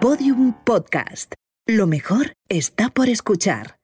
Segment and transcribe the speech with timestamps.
[0.00, 1.34] Podium Podcast.
[1.66, 3.78] Lo mejor está por escuchar.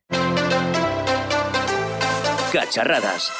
[2.53, 3.33] Cacharradas.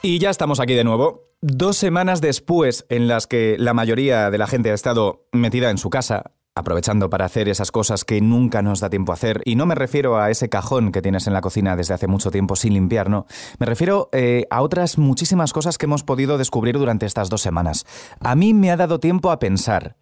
[0.00, 1.34] Y ya estamos aquí de nuevo.
[1.42, 5.76] Dos semanas después en las que la mayoría de la gente ha estado metida en
[5.76, 9.42] su casa, aprovechando para hacer esas cosas que nunca nos da tiempo a hacer.
[9.44, 12.30] Y no me refiero a ese cajón que tienes en la cocina desde hace mucho
[12.30, 13.26] tiempo sin limpiar, no.
[13.58, 17.84] Me refiero eh, a otras muchísimas cosas que hemos podido descubrir durante estas dos semanas.
[18.20, 19.96] A mí me ha dado tiempo a pensar.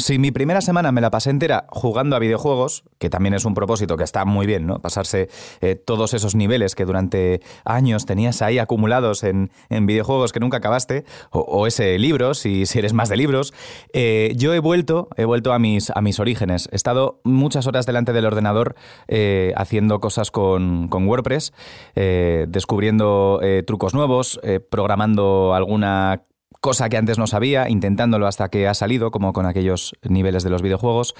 [0.00, 3.52] Si mi primera semana me la pasé entera jugando a videojuegos, que también es un
[3.52, 4.80] propósito que está muy bien, ¿no?
[4.80, 5.28] Pasarse
[5.60, 11.04] eh, todos esos niveles que durante años tenías ahí acumulados en, videojuegos que nunca acabaste,
[11.30, 13.52] o, ese libro, si, eres más de libros.
[13.92, 16.68] Eh, yo he vuelto, he vuelto a mis, a mis orígenes.
[16.72, 21.52] He estado muchas horas delante del ordenador eh, haciendo cosas con, con WordPress,
[21.94, 26.22] descubriendo trucos nuevos, programando alguna
[26.60, 30.50] cosa que antes no sabía, intentándolo hasta que ha salido, como con aquellos niveles de
[30.50, 31.14] los videojuegos.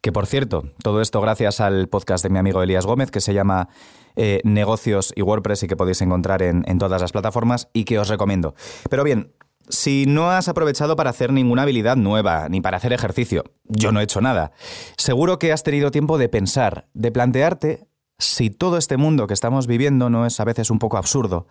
[0.00, 3.34] Que por cierto, todo esto gracias al podcast de mi amigo Elías Gómez, que se
[3.34, 3.68] llama
[4.16, 7.98] eh, Negocios y WordPress y que podéis encontrar en, en todas las plataformas y que
[7.98, 8.54] os recomiendo.
[8.88, 9.32] Pero bien,
[9.68, 14.00] si no has aprovechado para hacer ninguna habilidad nueva, ni para hacer ejercicio, yo no
[14.00, 14.52] he hecho nada,
[14.96, 17.87] seguro que has tenido tiempo de pensar, de plantearte
[18.18, 21.46] si todo este mundo que estamos viviendo no es a veces un poco absurdo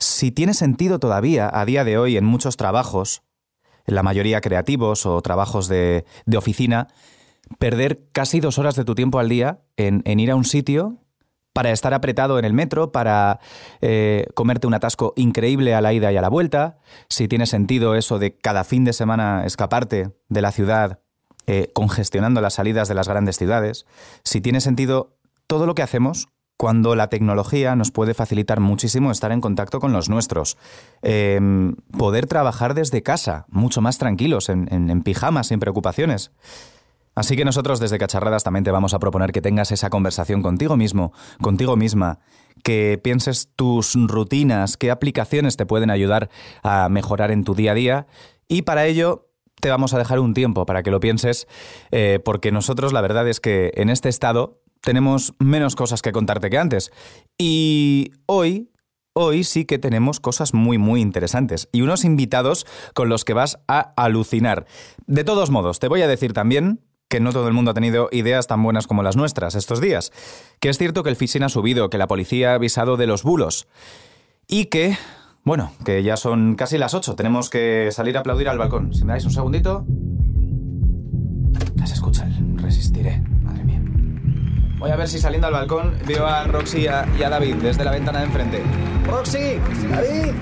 [0.00, 3.22] si tiene sentido todavía a día de hoy en muchos trabajos,
[3.86, 6.04] en la mayoría creativos o trabajos de,
[6.36, 6.88] oficina,
[7.58, 10.96] perder casi dos horas de tu tiempo al día en, ir a un sitio
[11.52, 13.40] para estar apretado en el metro, para
[13.82, 17.94] eh, comerte un atasco increíble a la ida y a la vuelta, si tiene sentido
[17.94, 21.00] eso de cada fin de semana escaparte de la ciudad
[21.46, 23.84] eh, congestionando las salidas de las grandes ciudades,
[24.24, 25.18] si tiene sentido
[25.50, 29.92] todo lo que hacemos cuando la tecnología nos puede facilitar muchísimo estar en contacto con
[29.92, 30.56] los nuestros.
[31.02, 36.30] Em, poder trabajar desde casa, mucho más tranquilos, en, pijamas, sin preocupaciones.
[37.16, 40.76] Así que nosotros desde Cacharradas también te vamos a proponer que tengas esa conversación contigo
[40.76, 41.12] mismo,
[41.42, 42.20] contigo misma,
[42.62, 46.30] que pienses tus rutinas, qué aplicaciones te pueden ayudar
[46.62, 48.06] a mejorar en tu día a día
[48.46, 49.26] y para ello
[49.60, 51.48] te vamos a dejar un tiempo para que lo pienses,
[51.90, 56.50] eh, porque nosotros la verdad es que en este estado tenemos menos cosas que contarte
[56.50, 56.90] que antes.
[57.38, 58.70] Y hoy,
[59.12, 63.58] hoy sí que tenemos cosas muy, muy interesantes y unos invitados con los que vas
[63.68, 64.66] a alucinar.
[65.06, 68.08] De todos modos, te voy a decir también que no todo el mundo ha tenido
[68.12, 70.12] ideas tan buenas como las nuestras estos días.
[70.60, 73.22] Que es cierto que el phishing ha subido, que la policía ha avisado de los
[73.22, 73.66] bulos
[74.46, 74.96] y que...
[75.42, 78.92] Bueno, que ya son casi las 8, tenemos que salir a aplaudir al balcón.
[78.94, 79.86] Si me dais un segundito...
[81.76, 83.22] Las escucha, resistiré.
[84.80, 87.90] Voy a ver si saliendo al balcón veo a Roxy y a, David desde la
[87.90, 88.62] ventana de enfrente.
[89.04, 89.60] ¡Roxy!
[89.90, 90.32] ¡David!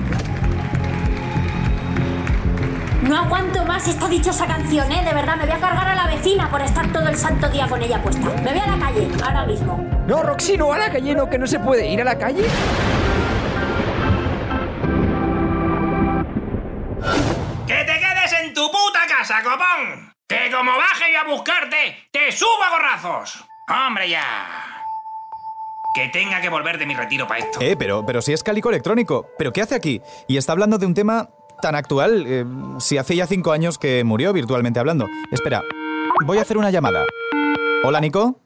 [3.02, 5.04] No aguanto más esta dichosa canción, ¿eh?
[5.04, 7.66] De verdad, me voy a cargar a la vecina por estar todo el santo día
[7.66, 8.28] con ella puesta.
[8.44, 9.84] Me voy a la calle, ahora mismo.
[10.06, 12.44] No, Roxy, no a la calle, no, que no se puede ir a la calle.
[17.66, 20.14] ¡Que te quedes en tu puta casa, copón!
[20.28, 23.47] ¡Que como baje yo a buscarte, te subo a gorrazos!
[23.68, 24.22] ¡Hombre ya!
[25.94, 27.60] Que tenga que volver de mi retiro para esto.
[27.60, 29.26] Eh, pero, pero si es cálico electrónico.
[29.36, 30.00] ¿Pero qué hace aquí?
[30.26, 31.28] Y está hablando de un tema
[31.60, 32.24] tan actual.
[32.26, 32.44] Eh,
[32.78, 35.06] si hace ya cinco años que murió virtualmente hablando.
[35.30, 35.62] Espera,
[36.24, 37.04] voy a hacer una llamada.
[37.84, 38.40] Hola, Nico.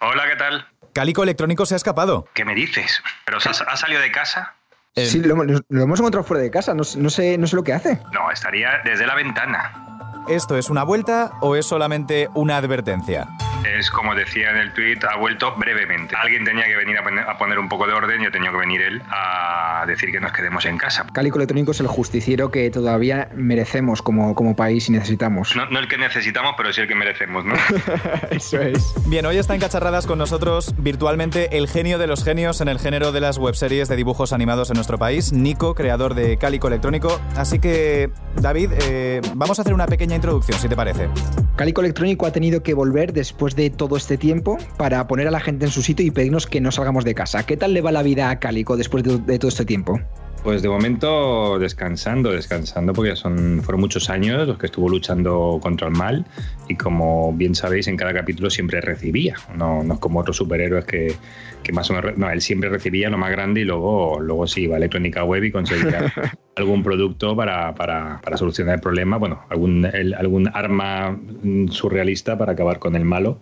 [0.00, 0.66] Hola, ¿qué tal?
[0.92, 2.28] Cálico electrónico se ha escapado.
[2.34, 3.02] ¿Qué me dices?
[3.24, 4.54] ¿Pero ha salido de casa?
[4.94, 6.74] Eh, sí, lo, hemos encontrado fuera de casa.
[6.74, 7.98] No, no, sé, no sé lo que hace.
[8.12, 10.24] No, estaría desde la ventana.
[10.28, 13.26] ¿Esto es una vuelta o es solamente una advertencia?
[13.64, 16.16] Es como decía en el tweet, ha vuelto brevemente.
[16.16, 18.80] Alguien tenía que venir a poner, un poco de orden y ha tenido que venir
[18.82, 21.06] él a decir que nos quedemos en casa.
[21.12, 25.54] Cálico Electrónico es el justiciero que todavía merecemos como, como país y necesitamos.
[25.56, 27.54] No, el que necesitamos, pero sí el que merecemos, ¿no?
[28.30, 28.94] Eso es.
[29.06, 32.78] Bien, hoy está en Cacharradas con nosotros virtualmente el genio de los genios en el
[32.78, 37.20] género de las webseries de dibujos animados en nuestro país, Nico, creador de Cálico Electrónico.
[37.36, 41.08] Así que, David, eh, vamos a hacer una pequeña introducción, si te parece.
[41.56, 45.40] Cálico Electrónico ha tenido que volver después de todo este tiempo para poner a la
[45.40, 47.44] gente en su sitio y pedirnos que no salgamos de casa.
[47.44, 50.00] ¿Qué tal le va la vida a Cálico después de, todo este tiempo?
[50.42, 55.86] Pues de momento descansando, descansando, porque son, fueron muchos años los que estuvo luchando contra
[55.86, 56.26] el mal
[56.68, 61.14] y como bien sabéis, en cada capítulo siempre recibía, no, no como otros superhéroes que,
[61.62, 64.62] que, más o menos, no, él siempre recibía lo más grande y luego, luego sí
[64.62, 66.12] iba a Electrónica Web y conseguía
[66.56, 71.20] algún producto para, para, para, solucionar el problema, bueno, algún, algún arma
[71.70, 73.38] surrealista para acabar con el malo.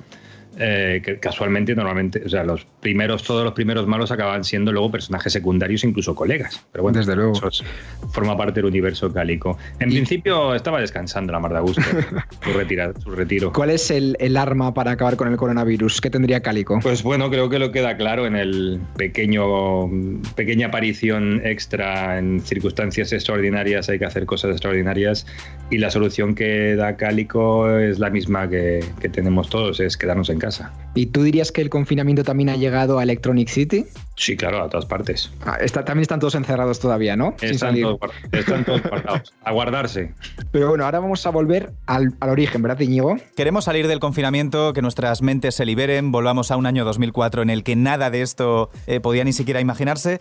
[0.62, 4.90] Eh, que casualmente normalmente, o sea, los primeros, todos los primeros malos acaban siendo luego
[4.90, 6.62] personajes secundarios, incluso colegas.
[6.70, 7.32] Pero bueno, Desde luego.
[7.32, 7.64] eso es-
[8.12, 9.56] forma parte del universo cálico.
[9.78, 11.80] En principio estaba descansando la mar de a gusto,
[12.44, 13.52] su, retira- su retiro.
[13.54, 16.00] ¿Cuál es el, el arma para acabar con el coronavirus?
[16.02, 16.78] ¿Qué tendría Cálico?
[16.82, 19.88] Pues bueno, creo que lo queda claro en el pequeño
[20.36, 25.26] pequeña aparición extra en circunstancias extraordinarias hay que hacer cosas extraordinarias
[25.70, 30.28] y la solución que da Cálico es la misma que, que tenemos todos, es quedarnos
[30.30, 30.49] en casa.
[30.94, 33.86] ¿Y tú dirías que el confinamiento también ha llegado a Electronic City?
[34.16, 35.30] Sí, claro, a todas partes.
[35.46, 37.34] Ah, está- también están todos encerrados todavía, ¿no?
[37.38, 37.84] Sin Están salir.
[37.84, 39.32] todos, están todos guardados.
[39.44, 40.12] A guardarse.
[40.50, 43.16] Pero bueno, ahora vamos a volver al, al origen, ¿verdad, Íñigo?
[43.36, 47.50] Queremos salir del confinamiento, que nuestras mentes se liberen, volvamos a un año 2004 en
[47.50, 50.20] el que nada de esto eh, podía ni siquiera imaginarse.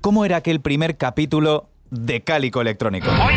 [0.00, 3.08] ¿Cómo era aquel primer capítulo de Cálico Electrónico?
[3.10, 3.36] Oye.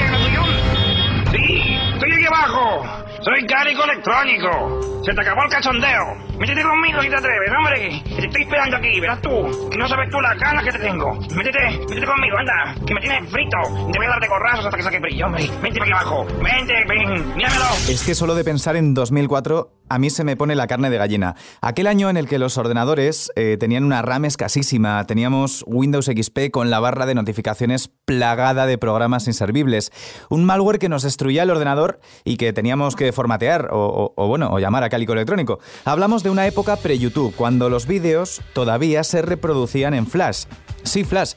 [1.31, 1.61] Sí,
[1.93, 2.83] estoy aquí abajo.
[3.29, 5.03] Soy Cálico Electrónico.
[5.05, 6.15] Se te acabó el cachondeo.
[6.39, 8.01] Métete conmigo si te atreves, hombre.
[8.03, 9.69] Te estoy esperando aquí, verás tú.
[9.69, 11.13] Que no sabes tú las ganas que te tengo.
[11.35, 12.75] Métete, métete conmigo, anda.
[12.87, 13.57] Que me tienes frito.
[13.91, 15.43] Te voy a dar de corrazos hasta que saque brillo, hombre.
[15.61, 16.25] Vente para aquí abajo.
[16.41, 17.35] Vente, ven.
[17.35, 17.65] Míramelo.
[17.87, 20.97] Es que solo de pensar en 2004 a mí se me pone la carne de
[20.97, 21.35] gallina.
[21.61, 26.51] Aquel año en el que los ordenadores eh, tenían una RAM escasísima, teníamos Windows XP
[26.51, 29.91] con la barra de notificaciones plagada de programas inservibles,
[30.29, 34.59] un malware que nos destruía el ordenador y que teníamos que formatear o, bueno, o
[34.59, 35.59] llamar a cálico electrónico.
[35.85, 40.45] Hablamos de una época pre-YouTube, cuando los vídeos todavía se reproducían en Flash.
[40.83, 41.33] Sí, Flash.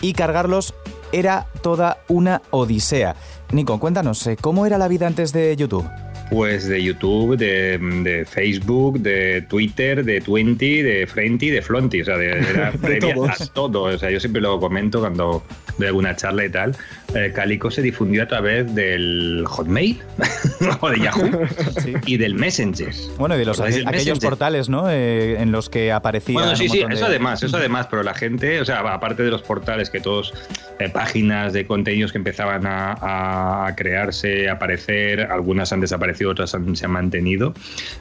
[0.00, 0.74] Y cargarlos
[1.12, 3.14] era toda una odisea.
[3.52, 5.88] Nico, cuéntanos, eh, ¿cómo era la vida antes de YouTube?
[6.30, 12.00] Pues de YouTube, de, de Facebook, de Twitter, de Twenty, de Frenty, de Flonty.
[12.00, 13.40] O sea, de, previa todos.
[13.40, 13.82] a todo.
[13.82, 15.44] O sea, yo siempre lo comento cuando
[15.78, 16.76] doy alguna charla y tal.
[17.14, 20.00] Eh, Calico se difundió a través del Hotmail
[20.80, 21.30] o de Yahoo
[22.06, 22.92] y del Messenger.
[23.18, 24.28] Bueno, y de los, ¿Recordáis el aquellos Messenger?
[24.30, 24.90] portales, ¿no?
[24.90, 26.34] Eh, en los que aparecía.
[26.34, 29.30] Bueno, sí, sí, de- eso además, eso además, pero la gente, o sea, aparte de
[29.30, 30.34] los portales que todos,
[30.80, 36.54] eh, páginas de contenidos que empezaban a, a crearse, a aparecer, algunas han desaparecido, otras
[36.54, 37.54] han- se han mantenido,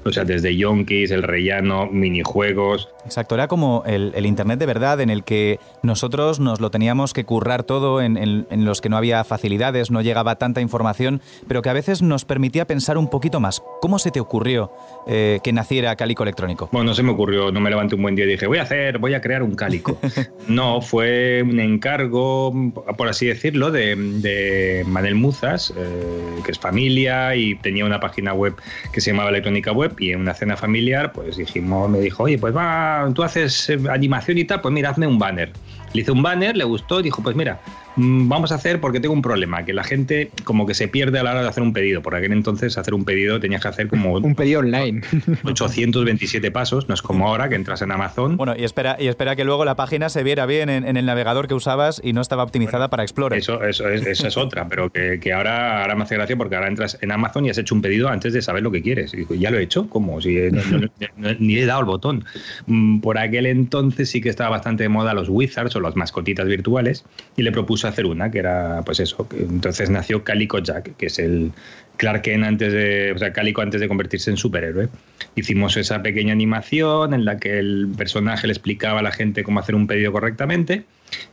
[0.06, 5.02] o sea, desde Yonkis, El Rellano, minijuegos, Exacto, era como el, el Internet de verdad
[5.02, 8.88] en el que nosotros nos lo teníamos que currar todo, en, en- en los que
[8.88, 13.10] no había facilidades, no llegaba tanta información, pero que a veces nos permitía pensar un
[13.10, 13.62] poquito más.
[13.82, 14.72] ¿Cómo se te ocurrió
[15.08, 16.70] eh, que naciera Cálico Electrónico?
[16.72, 18.64] Bueno, no se me ocurrió, no me levanté un buen día y dije, voy a
[18.64, 20.00] hacer, voy a crear un cálico.
[20.48, 22.54] no, fue un encargo,
[22.98, 28.34] por así decirlo, de, de Manel Muzas, eh, que es familia y tenía una página
[28.34, 28.56] web
[28.94, 32.38] que se llamaba Electrónica Web y en una cena familiar, pues dijimos, me dijo, oye,
[32.38, 35.52] pues va, tú haces eh, animación y tal, pues mira, hazme un banner.
[35.94, 37.60] Le hice un banner, le gustó dijo, pues mira,
[37.96, 41.24] vamos a hacer porque tengo un problema, que la gente como que se pierde a
[41.24, 42.02] la hora de hacer un pedido.
[42.02, 45.02] Por aquel entonces hacer un pedido tenías que hacer como Un pedido online.
[45.44, 48.38] 827 pasos, no es como ahora que entras en Amazon.
[48.38, 51.06] Bueno, y espera, y espera que luego la página se viera bien en, en el
[51.06, 53.38] navegador que usabas y no estaba optimizada para Explorer.
[53.40, 56.56] Eso, eso, es, eso es otra, pero que, que ahora, ahora me hace gracia porque
[56.56, 59.14] ahora entras en Amazon y has hecho un pedido antes de saber lo que quieres.
[59.14, 60.22] Y digo, ya lo he hecho, ¿cómo?
[60.22, 62.26] Si no- no- no- ni he dado el botón.
[62.68, 66.48] Mm, Por aquel entonces sí que estaba bastante de moda los wizards o las mascotitas
[66.48, 67.06] virtuales
[67.36, 69.28] y le propuse hacer una que era, pues eso.
[69.38, 71.52] entonces nació Calico Jack, que es el
[71.98, 74.90] Clark Kent antes de, o sea, Calico antes de convertirse en superhéroe.
[75.36, 79.60] Hicimos esa pequeña animación en la que el personaje le explicaba a la gente cómo
[79.60, 80.86] hacer un pedido correctamente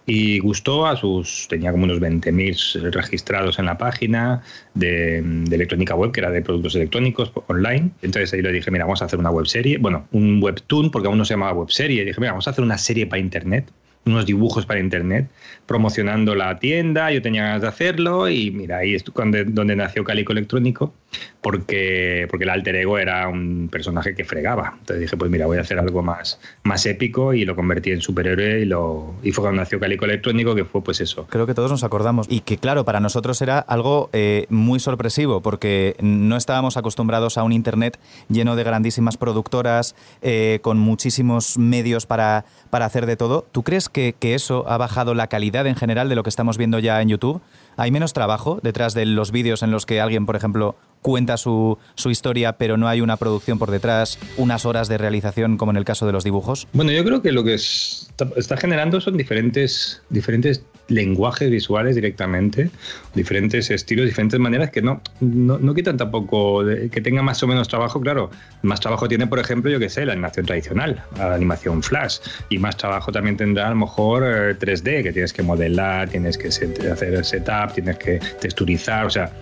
[0.07, 4.43] y gustó a sus, tenía como unos 20.000 registrados en la página
[4.75, 7.91] de, de electrónica web, que era de productos electrónicos online.
[8.03, 11.19] Entonces ahí le dije, mira, vamos a hacer una webserie, bueno, un webtoon, porque aún
[11.19, 12.03] no se llamaba webserie.
[12.03, 13.71] Y dije, mira, vamos a hacer una serie para internet
[14.07, 15.29] unos dibujos para internet
[15.67, 20.03] promocionando la tienda, yo tenía ganas de hacerlo y mira, ahí es donde, donde nació
[20.03, 20.93] Calico Electrónico
[21.41, 24.75] porque, porque el alter ego era un personaje que fregaba.
[24.79, 28.01] Entonces dije, pues mira, voy a hacer algo más, más épico y lo convertí en
[28.01, 31.27] superhéroe y, lo, y fue cuando nació Calico Electrónico que fue pues eso.
[31.29, 32.27] Creo que todos nos acordamos.
[32.29, 37.43] Y que, claro, para nosotros era algo eh, muy sorpresivo, porque no estábamos acostumbrados a
[37.43, 43.47] un Internet lleno de grandísimas productoras, eh, con muchísimos medios para, para hacer de todo.
[43.53, 46.59] ¿Tú crees que, que eso ha bajado la calidad en general de lo que estamos
[46.59, 47.41] viendo ya en YouTube?
[47.77, 51.79] ¿Hay menos trabajo detrás de los vídeos en los que alguien, por ejemplo, cuenta su,
[51.95, 55.77] su historia, pero no hay una producción por detrás, unas horas de realización como en
[55.77, 56.69] el caso de los dibujos?
[56.73, 62.71] Bueno, yo creo que lo que está, generando son diferentes, diferentes lenguajes visuales directamente,
[63.15, 67.69] diferentes estilos, diferentes maneras que no, no, no quitan tampoco que tenga más o menos
[67.69, 68.31] trabajo, claro.
[68.63, 72.59] Más trabajo tiene, por ejemplo, yo que sé, la animación tradicional, la animación flash, y
[72.59, 76.49] más trabajo también tendrá a lo mejor eh, 3D, que tienes que modelar, tienes que
[76.49, 77.25] hacer el
[77.69, 79.33] tienes que texturizar, o sea,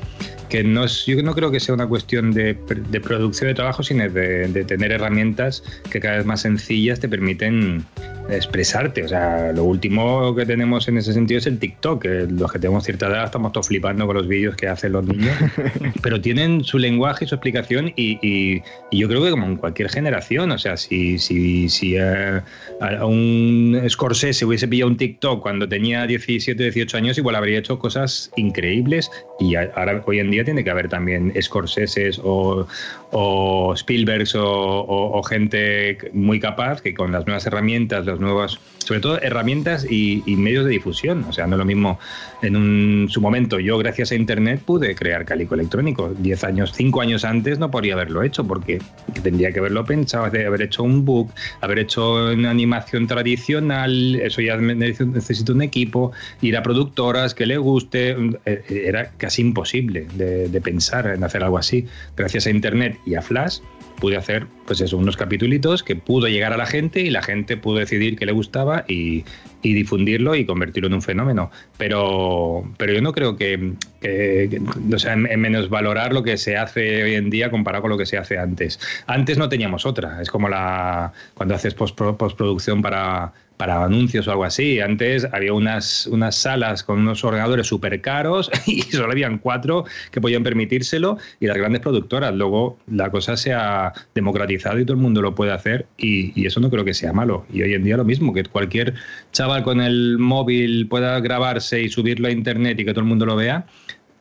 [0.49, 2.55] que no es, yo no creo que sea una cuestión de,
[3.03, 7.85] producción de trabajo, sino de, tener herramientas que cada vez más sencillas te permiten
[8.29, 9.05] expresarte.
[9.05, 12.03] O sea, lo último que tenemos en ese sentido es el TikTok.
[12.03, 15.05] Que los que tenemos cierta edad estamos todos flipando con los vídeos que hacen los
[15.05, 15.35] niños,
[16.03, 19.57] pero tienen su lenguaje y su explicación y, y, y, yo creo que como en
[19.57, 22.45] cualquier generación, o sea, si, si, si a,
[22.81, 27.79] a un Scorsese hubiese pillado un TikTok cuando tenía 17, 18 años, igual habría hecho
[27.79, 32.67] cosas increíbles y ahora hoy en día tiene que haber también Scorseses o,
[33.11, 39.21] o Spielbergs o, gente muy capaz que con las nuevas herramientas, las nuevas, sobre todo
[39.21, 41.25] herramientas y, y, medios de difusión.
[41.29, 41.99] O sea, no es lo mismo
[42.43, 43.59] en un, su momento.
[43.59, 46.15] Yo, gracias a Internet, pude crear Calico Electrónico.
[46.19, 48.81] Diez años, cinco años antes no podría haberlo hecho porque
[49.23, 54.17] tendría que haberlo pensado, haber hecho un book, haber hecho una animación tradicional.
[54.17, 58.17] Eso ya necesito un equipo, ir a productoras que le guste.
[58.45, 61.87] Era casi imposible de, de pensar en hacer algo así.
[62.17, 63.59] Gracias a Internet y a Flash
[63.99, 67.57] pude hacer pues eso, unos capitulitos que pudo llegar a la gente y la gente
[67.57, 69.25] pudo decidir que le gustaba y,
[69.63, 71.51] difundirlo y convertirlo en un fenómeno.
[71.77, 74.61] Pero, pero yo no creo que, que,
[74.93, 77.91] o sea, en, en menos valorar lo que se hace hoy en día comparado con
[77.91, 78.79] lo que se hace antes.
[79.07, 84.45] Antes no teníamos otra, es como la cuando haces postproducción para para anuncios o algo
[84.45, 84.81] así.
[84.81, 90.21] Antes había unas, unas salas con unos ordenadores súper caros y solo habían cuatro que
[90.21, 92.35] podían permitírselo y las grandes productoras.
[92.35, 96.61] Luego la cosa se ha democratizado y todo el mundo lo puede hacer y, eso
[96.61, 97.45] no creo que sea malo.
[97.53, 98.95] Y hoy en día lo mismo, que cualquier
[99.33, 103.27] chaval con el móvil pueda grabarse y subirlo a internet y que todo el mundo
[103.27, 103.67] lo vea.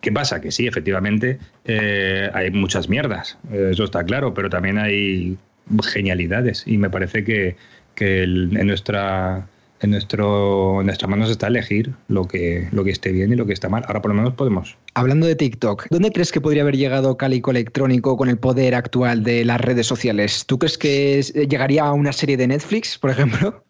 [0.01, 0.41] ¿Qué pasa?
[0.41, 5.37] Que sí, efectivamente, eh, hay muchas mierdas, eso está claro, pero también hay
[5.83, 7.55] genialidades y me parece que,
[7.97, 9.47] que el, en nuestra
[9.81, 13.45] en, nuestro, en nuestras manos está elegir lo que, lo que esté bien y lo
[13.45, 13.83] que está mal.
[13.87, 14.77] Ahora por lo menos podemos.
[14.93, 19.23] Hablando de TikTok, ¿dónde crees que podría haber llegado Calico Electrónico con el poder actual
[19.23, 20.45] de las redes sociales?
[20.45, 23.63] ¿Tú crees que llegaría a una serie de Netflix, por ejemplo?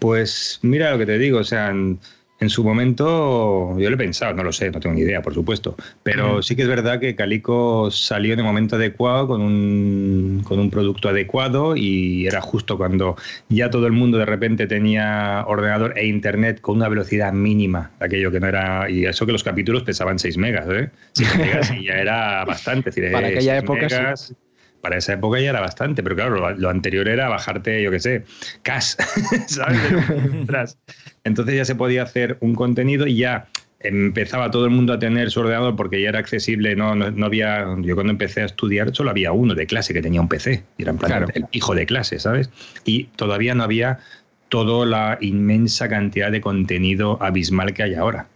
[0.00, 2.00] Pues mira lo que te digo, o sea, en,
[2.40, 5.34] en su momento, yo lo he pensado, no lo sé, no tengo ni idea, por
[5.34, 6.42] supuesto, pero uh -huh.
[6.42, 10.70] sí que es verdad que Calico salió en el momento adecuado, con un, con un
[10.70, 13.16] producto adecuado y era justo cuando
[13.48, 18.30] ya todo el mundo de repente tenía ordenador e internet con una velocidad mínima, aquello
[18.30, 20.90] que no era, y eso que los capítulos pesaban 6 megas, ¿eh?
[21.14, 22.90] 6 megas y ya era bastante.
[22.98, 24.34] Decir, Para aquella época megas, sí
[24.80, 28.00] para esa época ya era bastante, pero claro, lo, lo anterior era bajarte, yo qué
[28.00, 28.24] sé,
[28.62, 28.94] cash,
[29.46, 30.78] ¿sabes?
[31.24, 33.48] Entonces ya se podía hacer un contenido y ya
[33.80, 37.26] empezaba todo el mundo a tener su ordenador porque ya era accesible, no, no, no,
[37.26, 40.64] había, yo cuando empecé a estudiar solo había uno de clase que tenía un PC,
[40.76, 41.26] y era en plan claro.
[41.34, 42.50] el hijo de clase, ¿sabes?
[42.84, 44.00] Y todavía no había
[44.48, 48.26] toda la inmensa cantidad de contenido abismal que hay ahora.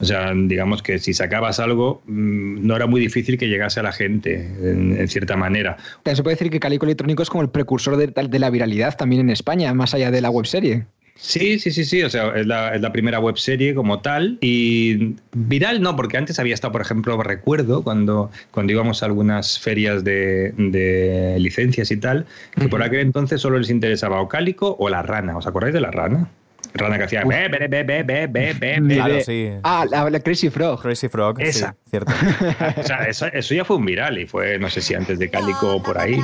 [0.00, 3.92] O sea, digamos que si sacabas algo, no era muy difícil que llegase a la
[3.92, 5.76] gente, en, en cierta manera.
[6.04, 9.20] Se puede decir que Calico Electrónico es como el precursor de, de la viralidad también
[9.22, 10.84] en España, más allá de la webserie.
[11.20, 12.04] Sí, sí, sí, sí.
[12.04, 14.38] O sea, es la, es la primera webserie como tal.
[14.40, 19.58] Y viral no, porque antes había estado, por ejemplo, recuerdo cuando, cuando íbamos a algunas
[19.58, 22.24] ferias de, de licencias y tal,
[22.54, 22.70] que uh -huh.
[22.70, 25.36] por aquel entonces solo les interesaba o Cálico o la rana.
[25.36, 26.30] ¿Os acordáis de la rana?
[26.74, 29.50] Rana que hacía be, be, be, be, be, be, be, Claro, sí.
[29.62, 30.80] Ah, la, la, Crazy Frog.
[30.80, 31.70] Crazy Frog, Esa.
[31.70, 32.12] Sí, cierto.
[32.76, 35.30] o sea, eso, eso, ya fue un viral y fue, no sé si antes de
[35.30, 36.20] Cálico o por ahí.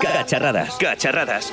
[0.00, 1.52] Cacharradas, cacharradas.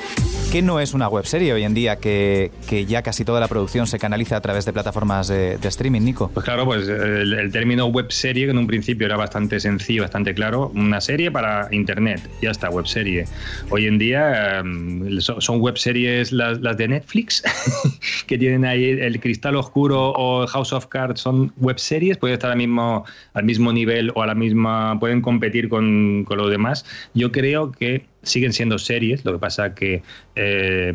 [0.54, 3.88] ¿Qué no es una webserie hoy en día que, que, ya casi toda la producción
[3.88, 6.30] se canaliza a través de plataformas de, de streaming, Nico?
[6.32, 10.32] Pues claro, pues el, el, término webserie, que en un principio era bastante sencillo, bastante
[10.32, 13.24] claro, una serie para internet, ya está, webserie.
[13.70, 17.42] Hoy en día um, son webseries las, las de Netflix,
[18.28, 22.58] que tienen ahí el Cristal Oscuro o House of Cards, son webseries, pueden estar al
[22.58, 26.84] mismo, al mismo nivel o a la misma, pueden competir con, con lo demás.
[27.14, 30.02] Yo creo que siguen siendo series, lo que pasa que
[30.34, 30.92] eh,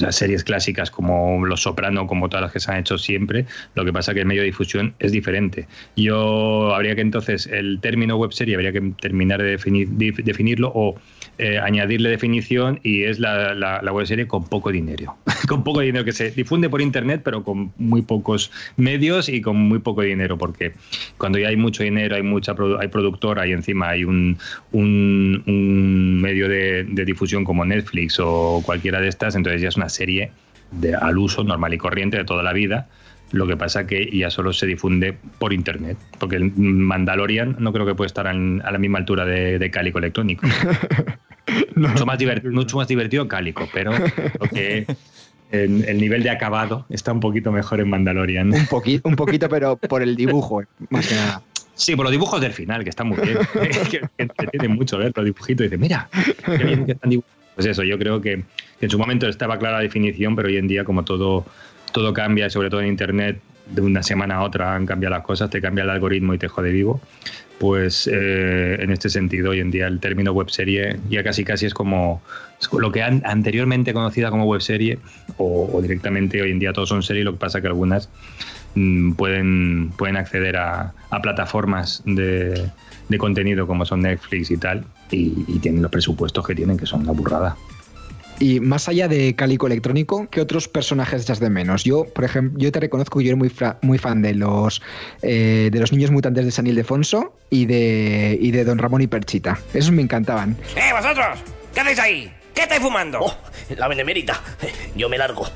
[0.00, 3.84] las series clásicas como Los Soprano, como todas las que se han hecho siempre, lo
[3.84, 5.66] que pasa que el medio de difusión es diferente.
[5.96, 10.70] Yo habría que entonces el término web serie habría que terminar de, definir, de definirlo
[10.74, 10.96] o
[11.38, 15.16] eh, añadirle definición y es la, la, web serie con poco dinero,
[15.48, 19.56] con poco dinero que se difunde por internet pero con muy pocos medios y con
[19.56, 20.74] muy poco dinero porque
[21.18, 24.38] cuando ya hay mucho dinero, hay mucha hay productora y encima hay un,
[24.72, 29.76] un, un medio de, de, difusión como Netflix o cualquiera de estas, entonces ya es
[29.76, 30.30] una serie
[30.70, 32.88] de, al uso normal y corriente de toda la vida.
[33.34, 37.84] Lo que pasa que ya solo se difunde por internet, porque el Mandalorian no creo
[37.84, 40.46] que pueda estar en, a la misma altura de, de Cálico Electrónico.
[41.74, 41.88] no.
[41.88, 43.92] mucho, más mucho más divertido Cálico, pero
[44.52, 44.86] que
[45.50, 48.52] el, el, nivel de acabado está un poquito mejor en Mandalorian.
[48.52, 51.42] Un, poqui, un poquito, pero por el dibujo, más que nada.
[51.74, 53.38] Sí, por los dibujos del final, que están muy bien.
[53.90, 55.66] que, que mucho ver los dibujitos.
[55.66, 56.08] Y dice, mira,
[56.46, 57.34] qué bien que están dibujados.
[57.54, 58.42] Pues eso, yo creo que
[58.80, 61.46] en su momento estaba clara la definición, pero hoy en día, como todo,
[61.94, 65.48] todo cambia, sobre todo en Internet, de una semana a otra han cambiado las cosas,
[65.48, 67.00] te cambia el algoritmo y te jode vivo.
[67.60, 71.72] Pues eh, en este sentido, hoy en día el término webserie ya casi casi es
[71.72, 72.20] como
[72.76, 74.98] lo que anteriormente conocida como webserie
[75.36, 78.10] o, o directamente hoy en día todos son series, lo que pasa que algunas
[78.74, 82.70] mm, pueden, pueden acceder a, a plataformas de,
[83.08, 86.86] de, contenido como son Netflix y tal y, y tienen los presupuestos que tienen, que
[86.86, 87.56] son la burrada.
[88.40, 91.84] Y más allá de Cálico Electrónico, ¿qué otros personajes echas de menos?
[91.84, 93.50] Yo, por ejemplo, yo te reconozco que yo era muy,
[93.82, 94.82] muy fan de los
[95.22, 99.06] eh, de los niños mutantes de San Ildefonso y de, y de Don Ramón y
[99.06, 99.58] Perchita.
[99.72, 100.56] Esos me encantaban.
[100.76, 101.38] ¡Eh, vosotros!
[101.72, 102.34] ¿Qué hacéis ahí?
[102.54, 103.20] ¿Qué estáis fumando?
[103.20, 103.34] Oh,
[103.76, 104.40] la benemérita.
[104.96, 105.46] Yo me largo.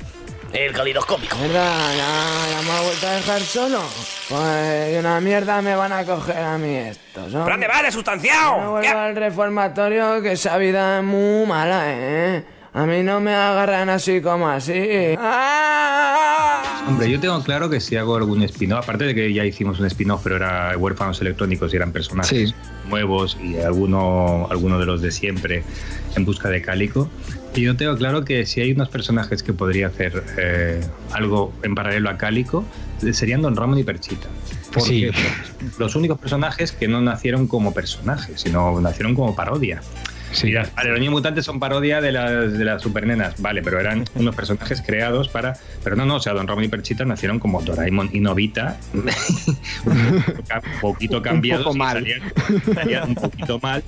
[0.51, 1.37] El calidoscópico.
[1.37, 1.91] ¿Verdad?
[1.95, 3.83] ¿Ya, ya me ha vuelto a dejar solo?
[4.29, 7.25] Pues una mierda me van a coger a mí estos.
[7.25, 8.59] ¿Pero dónde vale, sustanciado?
[8.59, 12.43] Me vuelvo al reformatorio que esa vida es muy mala, ¿eh?
[12.73, 15.15] A mí no me agarran así como así.
[15.17, 16.85] ¡Ah!
[16.87, 19.85] Hombre, yo tengo claro que si hago algún spin-off, aparte de que ya hicimos un
[19.87, 22.55] spin-off, pero era huérfanos electrónicos y eran personajes Sí.
[22.89, 25.63] nuevos y alguno, alguno de los de siempre
[26.15, 27.09] en busca de Cálico.
[27.55, 31.73] Y yo tengo claro que si hay unos personajes que podría hacer eh, algo en
[31.75, 32.63] paralelo a Cálico,
[33.11, 34.27] serían Don Ramón y Perchita.
[34.73, 35.11] Porque
[35.79, 39.81] los únicos personajes que no nacieron como personajes, sino nacieron como parodia.
[40.41, 44.05] Dirás, vale, los niños mutantes son parodia de las, de las supernenas, vale, pero eran
[44.15, 45.57] unos personajes creados para.
[45.83, 50.23] Pero no, no, o sea, Don Ramón y Perchita nacieron como Doraemon y Novita, un
[50.81, 51.65] poquito cambiados.
[51.65, 51.97] poco y mal.
[51.97, 52.21] Salían,
[52.73, 53.83] salían un poquito mal,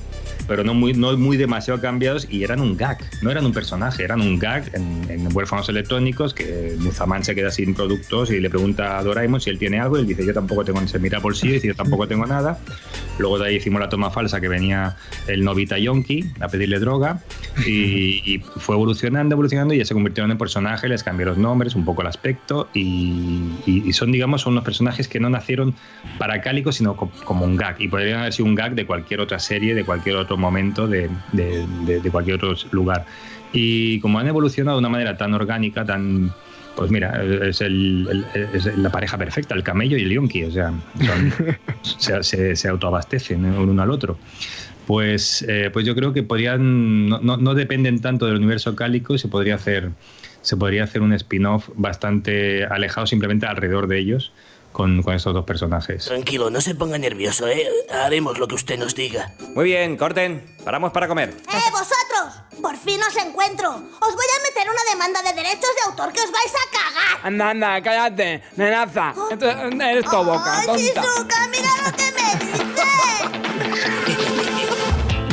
[0.52, 4.04] pero no muy, no muy demasiado cambiados y eran un gag, no eran un personaje,
[4.04, 8.50] eran un gag en, en huérfanos electrónicos que Muzaman se queda sin productos y le
[8.50, 11.22] pregunta a Doraemon si él tiene algo y él dice yo tampoco tengo, se mira
[11.22, 12.60] por sí y dice yo tampoco tengo nada.
[13.18, 17.22] Luego de ahí hicimos la toma falsa que venía el Novita Yonki a pedirle droga
[17.66, 21.76] y, y fue evolucionando, evolucionando y ya se convirtieron en personajes, les cambió los nombres,
[21.76, 25.76] un poco el aspecto y, y- y son, digamos, son unos personajes que no nacieron
[26.18, 29.22] para Cálico, sino co- como un gag y podrían haber sido un gag de cualquier
[29.22, 33.06] otra serie, de cualquier otro momento, de, de- de- de cualquier otro lugar.
[33.54, 36.32] Y como han evolucionado de una manera tan orgánica, tan...
[36.76, 38.26] Pues mira, es, el- el-
[38.56, 41.34] es la pareja perfecta, el camello y el yonki, o sea, son-
[41.82, 44.18] se, se- se autoabastecen uno al otro.
[44.88, 49.14] Pues, eh, pues yo creo que podrían, no, no- no dependen tanto del universo cálico
[49.16, 49.92] y se podría hacer,
[50.42, 54.34] se podría hacer un spin-off bastante alejado simplemente alrededor de ellos
[54.72, 56.06] con, con estos dos personajes.
[56.06, 57.68] Tranquilo, no se ponga nervioso, ¿eh?
[57.92, 59.32] Haremos lo que usted nos diga.
[59.56, 60.46] Muy bien, corten.
[60.64, 61.30] Paramos para comer.
[61.30, 62.62] ¡Eh, vosotros!
[62.62, 63.70] Por fin os encuentro.
[63.70, 67.26] Os voy a meter una demanda de derechos de autor que os vais a cagar.
[67.28, 69.14] Anda, anda, cállate, nenaza.
[69.32, 70.82] Esto, eres tu boca, ¡Ay, tonta.
[70.82, 73.41] Shizuka, mira lo que me dice!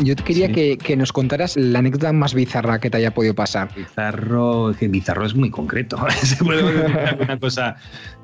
[0.08, 3.68] Yo quería que, que nos contaras la anécdota más bizarra que te haya podido pasar.
[3.76, 5.98] Bizarro, que bizarro es muy concreto.
[6.22, 7.76] Se puede decir alguna cosa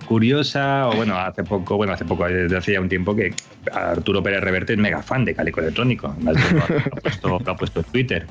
[0.06, 3.34] curiosa, o bueno, hace poco, bueno, hace poco, desde hace ya un tiempo que
[3.70, 6.16] Arturo Pérez Reverte es mega fan de Cálico Electrónico.
[6.22, 8.26] Lo ha puesto, lo ha puesto en Twitter.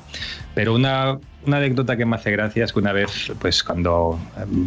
[0.56, 4.18] Pero una, una anécdota que me hace gracia es que una vez, pues cuando,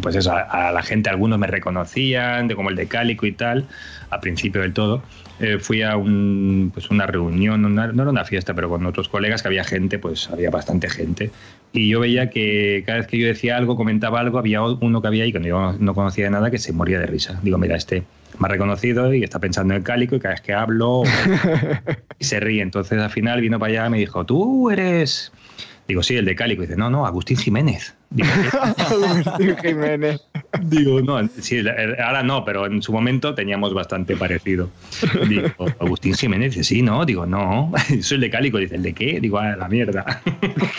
[0.02, 3.32] pues eso, a, a la gente, algunos me reconocían, de como el de Cálico y
[3.32, 3.66] tal,
[4.10, 5.02] a principio del todo,
[5.40, 9.08] eh, fui a un, pues una reunión, una- no era una fiesta, pero con otros
[9.08, 11.30] colegas que había gente, pues había bastante gente.
[11.72, 15.08] Y yo veía que cada vez que yo decía algo, comentaba algo, había uno que
[15.08, 17.38] había ahí que yo no conocía de nada que se moría de risa.
[17.42, 18.02] Digo, mira, este
[18.38, 21.02] me ha reconocido y está pensando en el cálico y cada vez que hablo
[22.18, 22.62] y se ríe.
[22.62, 25.32] Entonces al final vino para allá y me dijo, tú eres...
[25.88, 26.62] Digo, sí, el de Cálico.
[26.62, 27.96] Y dice, no, no, Agustín Jiménez.
[28.10, 28.28] Digo,
[28.76, 30.20] Agustín Jiménez.
[30.62, 31.62] Digo, no, sí,
[32.02, 34.70] ahora no, pero en su momento teníamos bastante parecido.
[35.28, 38.94] Digo, Agustín Jiménez dice, sí, no, digo, no, soy el de Cálico, dice, ¿el de
[38.94, 39.20] qué?
[39.20, 40.22] Digo, ah, la mierda.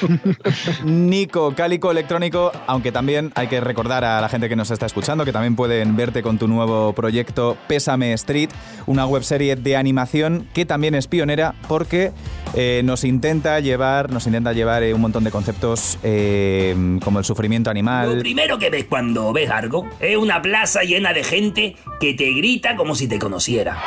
[0.84, 5.24] Nico, Cálico Electrónico, aunque también hay que recordar a la gente que nos está escuchando
[5.24, 8.50] que también pueden verte con tu nuevo proyecto Pésame Street,
[8.88, 12.12] una webserie de animación que también es pionera porque
[12.56, 17.26] eh, nos intenta llevar, nos intenta llevar eh, un montón de conceptos eh, como el
[17.26, 18.18] sufrimiento Lo animal.
[18.20, 22.76] primero que ves cuando ves algo es una plaza llena de gente que te grita
[22.76, 23.78] como si te conociera.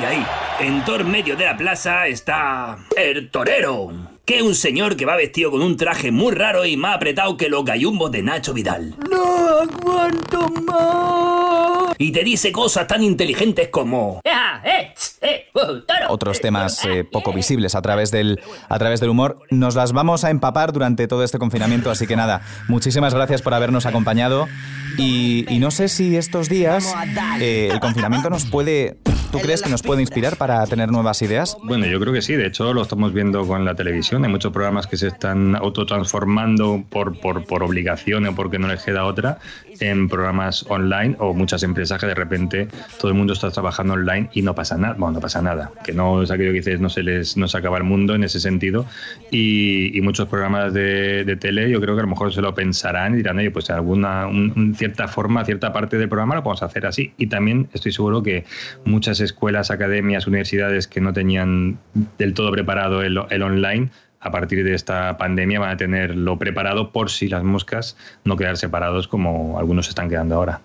[0.00, 0.24] Y ahí,
[0.60, 3.90] en todo el medio de la plaza está el torero,
[4.24, 7.36] que es un señor que va vestido con un traje muy raro y más apretado
[7.36, 8.94] que los gallumbos de Nacho Vidal.
[9.10, 11.69] No aguanto más.
[12.00, 14.22] Y te dice cosas tan inteligentes como...
[14.24, 14.94] ¡Ah, eh!
[15.20, 15.44] ¡Eh!
[15.54, 19.40] uh, otros temas eh, poco visibles a través, del, a través del humor.
[19.50, 23.52] Nos las vamos a empapar durante todo este confinamiento, así que nada, muchísimas gracias por
[23.52, 24.48] habernos acompañado.
[24.96, 26.90] Y, y no sé si estos días
[27.38, 28.96] eh, el confinamiento nos puede...
[29.32, 31.56] ¿Tú crees que nos puede inspirar para tener nuevas ideas?
[31.62, 32.34] Bueno, yo creo que sí.
[32.34, 34.24] De hecho, lo estamos viendo con la televisión.
[34.24, 38.82] Hay muchos programas que se están autotransformando por, por, por obligación o porque no les
[38.82, 39.38] queda otra
[39.78, 44.28] en programas online o muchas empresas que de repente todo el mundo está trabajando online
[44.32, 44.94] y no pasa nada.
[44.98, 45.70] Bueno, no pasa nada.
[45.84, 48.24] Que no es aquello que dices, no se les no se acaba el mundo en
[48.24, 48.84] ese sentido.
[49.30, 53.18] Y, muchos programas de, tele, yo creo que a lo mejor se lo pensarán y
[53.18, 56.86] dirán, oye, pues alguna un- un cierta forma, cierta parte del programa lo podemos hacer
[56.86, 57.12] así.
[57.18, 58.44] Y también estoy seguro que
[58.86, 61.78] muchas escuelas, academias, universidades que no tenían
[62.18, 67.10] del todo preparado el, online, a partir de esta pandemia van a tenerlo preparado por
[67.10, 70.60] si las moscas no quedar separados como algunos están quedando ahora.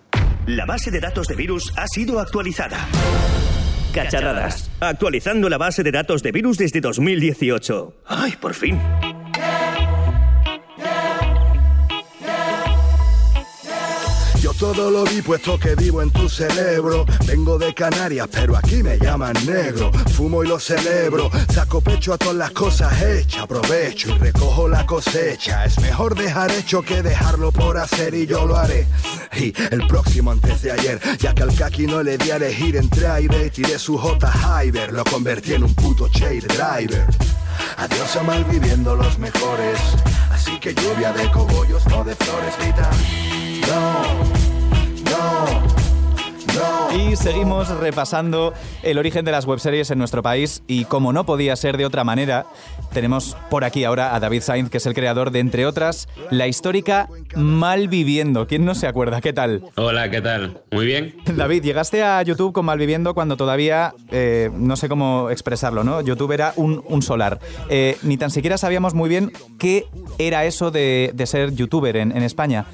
[0.46, 2.78] La base de datos de virus ha sido actualizada.
[3.94, 4.70] Cacharradas.
[4.82, 7.94] Actualizando la base de datos de virus desde 2018.
[8.08, 8.78] ¡Ay, por fin!
[14.58, 17.06] Todo lo vi puesto que vivo en tu cerebro.
[17.26, 19.92] Vengo de Canarias, pero aquí me llaman negro.
[20.14, 21.30] Fumo y lo celebro.
[21.54, 23.44] Saco pecho a todas las cosas hechas.
[23.44, 25.66] Aprovecho y recojo la cosecha.
[25.66, 28.88] Es mejor dejar hecho que dejarlo por hacer y yo lo haré.
[29.36, 32.78] Y el próximo antes de ayer, ya que al kaki no le di a elegir
[32.78, 37.06] entre aire, tiré su J Hyber, lo convertí en un puto shade driver.
[37.78, 39.80] Adiós a malviviendo los mejores.
[40.32, 42.90] Así que lluvia de cogollos, no de flores, grita.
[43.68, 44.45] No.
[46.96, 51.56] Y seguimos repasando el origen de las webseries en nuestro país y como no podía
[51.56, 52.46] ser de otra manera,
[52.94, 56.48] tenemos por aquí ahora a David Sainz, que es el creador de, entre otras, la
[56.48, 58.48] histórica Malviviendo.
[58.48, 59.20] ¿Quién no se acuerda?
[59.20, 59.64] ¿Qué tal?
[59.76, 60.62] Hola, ¿qué tal?
[60.72, 61.16] Muy bien.
[61.36, 66.00] David, llegaste a YouTube con Malviviendo cuando todavía, eh, no sé cómo expresarlo, ¿no?
[66.02, 67.40] YouTube era un, un solar.
[67.70, 69.88] Eh, ni tan siquiera sabíamos muy bien qué
[70.18, 72.66] era eso de, de ser youtuber en, en España.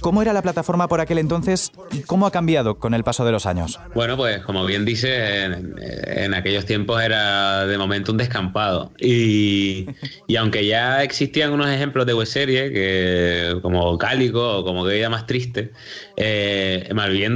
[0.00, 3.29] ¿Cómo era la plataforma por aquel entonces y cómo ha cambiado con el paso de
[3.32, 3.78] los años?
[3.94, 8.92] Bueno, pues como bien dice, en, aquellos tiempos era de momento un descampado.
[8.98, 9.86] Y,
[10.26, 15.10] y aunque ya existían unos ejemplos de webserie, que, como Cálico o como que ella
[15.10, 15.72] más triste,
[16.16, 16.88] eh,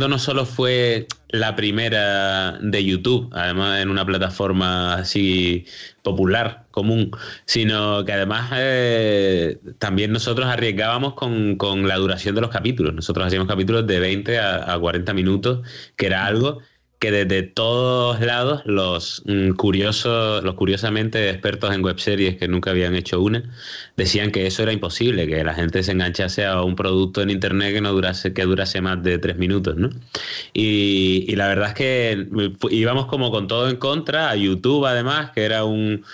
[0.09, 5.66] no solo fue la primera de YouTube, además en una plataforma así
[6.02, 7.12] popular, común,
[7.44, 12.92] sino que además eh, también nosotros arriesgábamos con, con la duración de los capítulos.
[12.92, 15.60] Nosotros hacíamos capítulos de 20 a, a 40 minutos,
[15.96, 16.58] que era algo
[17.04, 22.94] que desde todos lados los mm, curiosos, los curiosamente expertos en webseries que nunca habían
[22.94, 23.42] hecho una,
[23.96, 27.74] decían que eso era imposible, que la gente se enganchase a un producto en internet
[27.74, 29.90] que no durase, que durase más de tres minutos, ¿no?
[30.54, 32.26] Y, y la verdad es que
[32.70, 36.04] íbamos como con todo en contra, a YouTube además, que era un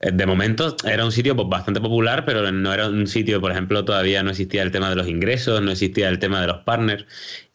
[0.00, 3.84] de momento era un sitio pues, bastante popular, pero no era un sitio, por ejemplo,
[3.84, 7.06] todavía no existía el tema de los ingresos, no existía el tema de los partners.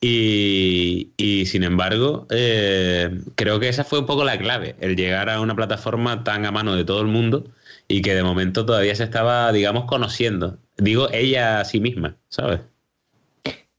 [0.02, 5.30] Y, y, sin embargo, eh, creo que esa fue un poco la clave, el llegar
[5.30, 7.46] a una plataforma tan a mano de todo el mundo
[7.88, 10.58] y que de momento todavía se estaba, digamos, conociendo.
[10.78, 12.62] Digo, ella a sí misma, ¿sabes?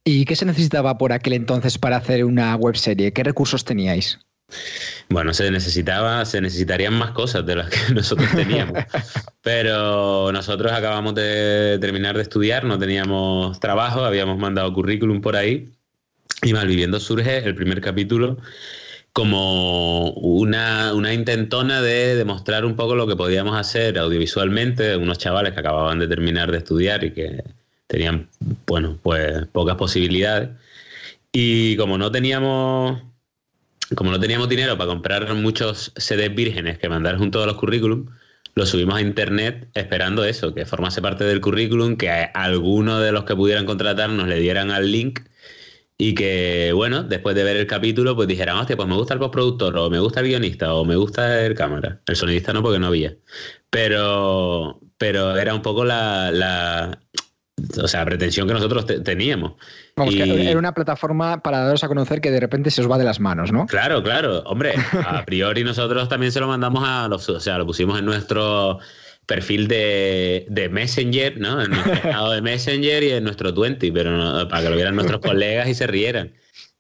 [0.04, 3.12] ¿Y qué se necesitaba por aquel entonces para hacer una webserie?
[3.12, 4.18] ¿Qué recursos teníais?
[5.08, 8.84] Bueno, se necesitaba, se necesitarían más cosas de las que nosotros teníamos.
[9.42, 15.70] Pero nosotros acabamos de terminar de estudiar, no teníamos trabajo, habíamos mandado currículum por ahí.
[16.42, 18.38] Y Malviviendo surge el primer capítulo
[19.12, 25.52] como una, una intentona de demostrar un poco lo que podíamos hacer audiovisualmente, unos chavales
[25.52, 27.44] que acababan de terminar de estudiar y que
[27.86, 28.28] tenían,
[28.66, 30.50] bueno, pues pocas posibilidades.
[31.32, 33.02] Y como no teníamos
[33.96, 38.06] como no teníamos dinero para comprar muchos CDs vírgenes que mandar junto a los currículum,
[38.54, 43.24] lo subimos a internet esperando eso, que formase parte del currículum, que alguno de los
[43.24, 45.20] que pudieran contratarnos le dieran al link
[45.98, 49.20] y que, bueno, después de ver el capítulo, pues dijeran, hostia, pues me gusta el
[49.20, 52.00] postproductor, o me gusta el guionista, o me gusta el cámara.
[52.06, 53.14] El sonidista no, porque no había.
[53.70, 56.98] Pero, pero era un poco la, la
[57.82, 59.52] o sea, pretensión que nosotros te- teníamos.
[59.96, 62.96] Vamos, que era una plataforma para daros a conocer que de repente se os va
[62.98, 63.66] de las manos, ¿no?
[63.66, 64.40] Claro, claro.
[64.46, 64.74] Hombre,
[65.06, 68.78] a priori nosotros también se lo mandamos a los, o sea, lo pusimos en nuestro
[69.26, 71.62] perfil de, de Messenger, ¿no?
[71.62, 74.94] En nuestro estado de Messenger y en nuestro 20, pero no- para que lo vieran
[74.94, 76.32] nuestros colegas y se rieran.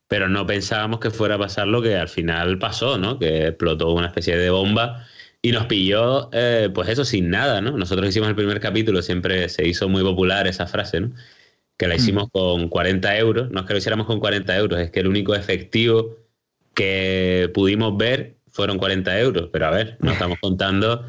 [0.08, 3.18] Pero no pensábamos que fuera a pasar lo que al final pasó, ¿no?
[3.18, 5.06] Que explotó una especie de bomba
[5.40, 7.76] y nos pilló, eh, pues eso, sin nada, ¿no?
[7.76, 11.12] Nosotros hicimos el primer capítulo, siempre se hizo muy popular esa frase, ¿no?
[11.82, 13.50] Que la hicimos con 40 euros.
[13.50, 16.16] No es que lo hiciéramos con 40 euros, es que el único efectivo
[16.74, 19.48] que pudimos ver fueron 40 euros.
[19.52, 21.04] Pero a ver, no estamos contando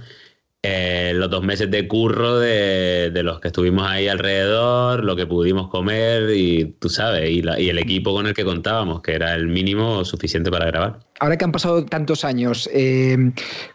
[0.66, 5.28] eh, los dos meses de curro de, de los que estuvimos ahí alrededor, lo que
[5.28, 9.14] pudimos comer y tú sabes, y, la- y el equipo con el que contábamos, que
[9.14, 11.00] era el mínimo suficiente para grabar.
[11.20, 13.18] Ahora que han pasado tantos años, eh,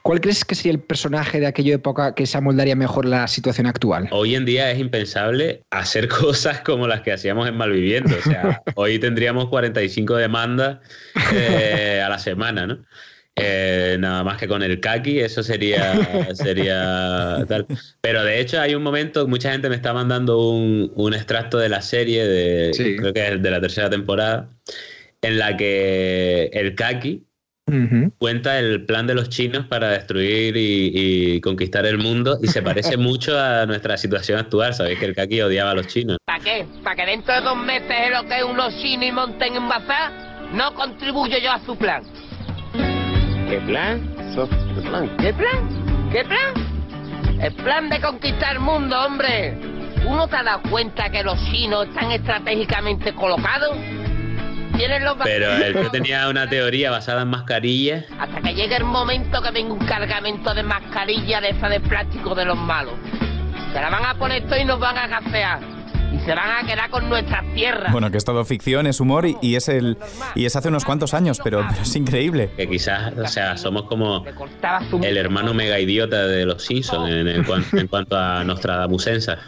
[0.03, 3.67] ¿cuál crees que sería el personaje de aquella época que se amoldaría mejor la situación
[3.67, 4.09] actual?
[4.11, 8.17] Hoy en día es impensable hacer cosas como las que hacíamos en Malviviendo.
[8.19, 10.79] O sea, hoy tendríamos 45 demandas
[11.35, 12.79] eh, a la semana, ¿no?
[13.41, 15.95] Eh, nada más que con el kaki, eso sería,
[16.35, 17.67] sería tal.
[18.01, 21.69] Pero de hecho hay un momento, mucha gente me está mandando un, un extracto de
[21.69, 22.97] la serie, de, Sí.
[22.97, 24.49] creo que es de la tercera temporada,
[25.23, 27.25] en la que el kaki
[28.17, 30.91] cuenta el plan de los chinos para destruir y,
[31.35, 34.73] y conquistar el mundo y se parece mucho a nuestra situación actual.
[34.73, 36.17] Sabéis que el Kaki odiaba a los chinos.
[36.25, 36.65] ¿Para qué?
[36.83, 39.69] ¿Para que dentro de dos meses es lo que es unos chinos y monten en
[39.69, 40.13] bazar?
[40.55, 42.03] No contribuyo yo a su plan.
[43.49, 44.15] ¿Qué plan?
[44.35, 45.17] ¿Qué plan?
[45.17, 46.11] ¿Qué plan?
[46.13, 47.41] ¿Qué plan?
[47.41, 49.57] El plan de conquistar el mundo, hombre.
[50.05, 53.75] ¿Uno te ha dado cuenta que los chinos están estratégicamente colocados?
[54.77, 58.05] Tienen los Pero él tenía una teoría basada en mascarillas.
[58.19, 62.35] Hasta que llegue el momento que venga un cargamento de mascarilla de esa de plástico
[62.35, 62.95] de los malos.
[63.73, 65.78] Se la van a poner todo y nos van a gasear.
[66.29, 67.91] Se van a quedar con nuestras tierras.
[67.91, 69.97] Bueno, que es todo ficción, es humor y, y es el
[70.35, 72.51] y es hace unos cuantos años, pero, pero es increíble.
[72.55, 74.25] Que quizás, o sea, somos como
[75.03, 79.29] el hermano mega idiota de los Simpsons en, en cuan- en cuanto a Nostradamusenses.
[79.31, 79.39] A-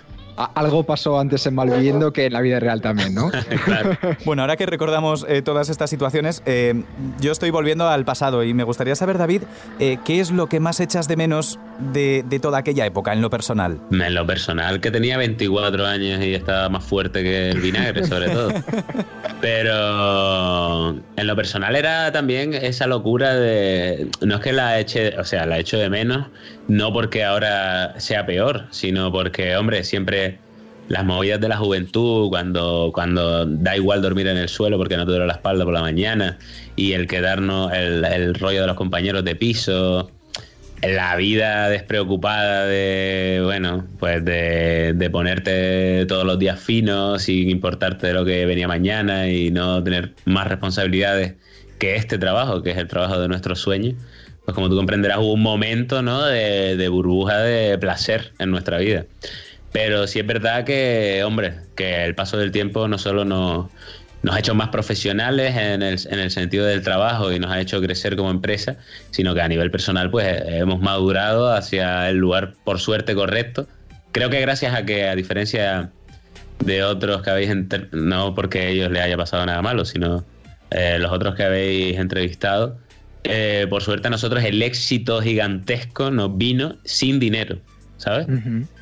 [0.54, 3.30] Algo pasó antes en Malviviendo que en la vida real también, ¿no?
[4.24, 6.82] Bueno, ahora que recordamos eh, todas estas situaciones, eh,
[7.20, 9.42] yo estoy volviendo al pasado y me gustaría saber, David,
[9.78, 11.58] eh, ¿qué es lo que más echas de menos
[11.92, 13.80] de, de toda aquella época en lo personal?
[13.90, 18.30] En lo personal, que tenía 24 años y estaba más fuerte que el vinagre, sobre
[18.30, 18.52] todo.
[19.40, 24.08] Pero en lo personal era también esa locura de.
[24.20, 26.28] No es que la eche, o sea, la echo de menos,
[26.70, 30.38] no porque ahora sea peor, sino porque, hombre, siempre
[30.86, 35.04] las movidas de la juventud, cuando, cuando da igual dormir en el suelo porque no
[35.04, 36.38] te duele la espalda por la mañana,
[36.76, 40.12] y el quedarnos, el, rollo de los compañeros de piso,
[40.80, 48.06] la vida despreocupada de, bueno, pues de, de ponerte todos los días fino sin importarte
[48.06, 51.34] de lo que venía mañana y no tener más responsabilidades
[51.80, 53.96] que este trabajo, que es el trabajo de nuestros sueños.
[54.44, 56.24] Pues como tú comprenderás, hubo un momento ¿no?
[56.24, 59.04] de, de burbuja de placer en nuestra vida.
[59.72, 63.70] Pero sí es verdad que, hombre, que el paso del tiempo no solo nos,
[64.28, 67.80] ha hecho más profesionales en el, en el sentido del trabajo y nos ha hecho
[67.80, 68.76] crecer como empresa,
[69.10, 73.68] sino que a nivel personal pues hemos madurado hacia el lugar por suerte correcto.
[74.12, 75.90] Creo que gracias a que a diferencia
[76.64, 77.50] de otros que habéis,
[77.92, 80.24] no porque a ellos les haya pasado nada malo, sino
[80.72, 82.76] eh, los otros que habéis entrevistado,
[83.24, 87.58] eh, por suerte a nosotros el éxito gigantesco nos vino sin dinero,
[87.96, 88.26] ¿sabes?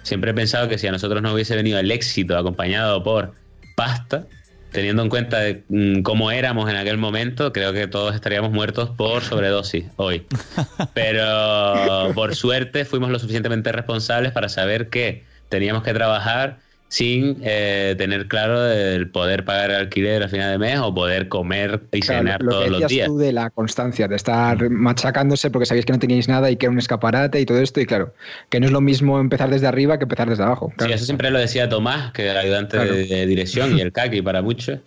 [0.03, 3.35] Siempre he pensado que si a nosotros no hubiese venido el éxito acompañado por
[3.77, 4.27] pasta,
[4.72, 8.90] teniendo en cuenta de, mm, cómo éramos en aquel momento, creo que todos estaríamos muertos
[8.90, 10.27] por sobredosis hoy.
[10.94, 17.94] Pero por suerte fuimos lo suficientemente responsables para saber que teníamos que trabajar sin eh,
[17.98, 22.01] tener claro el poder pagar el alquiler al final de mes o poder comer y
[22.01, 23.07] Claro, cenar lo todos que los días.
[23.09, 26.66] tú de la constancia, de estar machacándose porque sabíais que no teníais nada y que
[26.66, 28.14] era un escaparate y todo esto, y claro,
[28.48, 30.72] que no es lo mismo empezar desde arriba que empezar desde abajo.
[30.79, 32.94] Sí, eso siempre lo decía Tomás, que era ayudante Claro.
[32.94, 34.79] de, de dirección y el Kaki para muchos,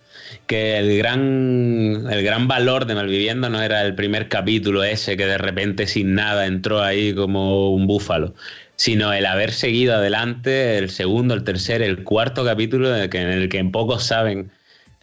[0.46, 5.26] que el gran, el gran valor de Malviviendo no era el primer capítulo ese que
[5.26, 8.34] de repente sin nada entró ahí como un búfalo,
[8.84, 13.20] sino el haber seguido adelante el segundo, el tercer, el cuarto capítulo en el que,
[13.20, 14.50] en el que pocos saben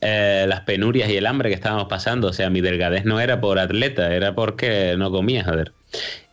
[0.02, 2.28] eh, las penurias y el hambre que estábamos pasando.
[2.28, 5.72] O sea, mi delgadez no era por atleta, era porque no comía, joder.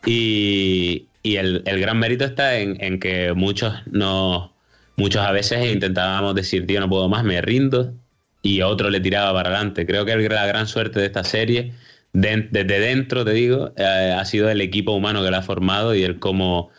[0.05, 4.53] Y, y el, el gran mérito está en, en que muchos no,
[4.97, 7.93] muchos a veces intentábamos decir, tío, no puedo más, me rindo,
[8.41, 9.85] y otro le tiraba para adelante.
[9.85, 11.73] Creo que la gran suerte de esta serie,
[12.13, 15.95] de- desde dentro, te digo, eh, ha sido el equipo humano que la ha formado
[15.95, 16.71] y el cómo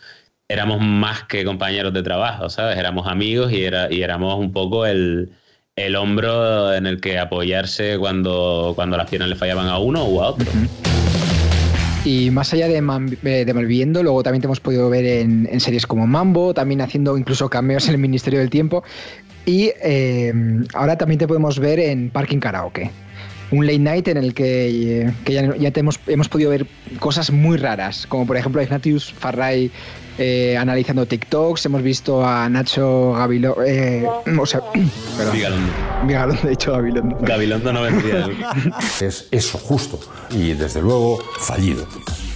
[0.49, 2.75] éramos más que compañeros de trabajo, ¿sabes?
[2.77, 5.29] Éramos amigos y, era, y éramos un poco el,
[5.75, 10.23] el hombro en el que apoyarse cuando, cuando las piernas le fallaban a uno o
[10.23, 10.47] a otro.
[12.03, 15.59] Y más allá de, Man- eh, de Malviviendo, luego también te hemos podido ver en,
[15.59, 18.83] series como Mambo, también haciendo incluso cameos en el Ministerio del Tiempo.
[19.45, 20.33] Y eh,
[20.73, 22.89] ahora también te podemos ver en Parking Karaoke.
[23.51, 26.67] un late night en el que, eh, que ya, ya hemos, hemos podido ver
[26.99, 29.71] cosas muy raras, como por ejemplo Ignatius Farray
[30.19, 34.05] eh, analizando TikToks, hemos visto a Nacho Gabilondo, eh,
[34.39, 34.61] o sea,
[35.17, 35.71] perdón, Vigalondo.
[36.05, 37.17] Vigalondo, he dicho Gabilondo.
[37.21, 38.27] Gabilondo no vendría.
[39.01, 39.99] Es eso, justo.
[40.29, 41.87] Y desde luego, fallido.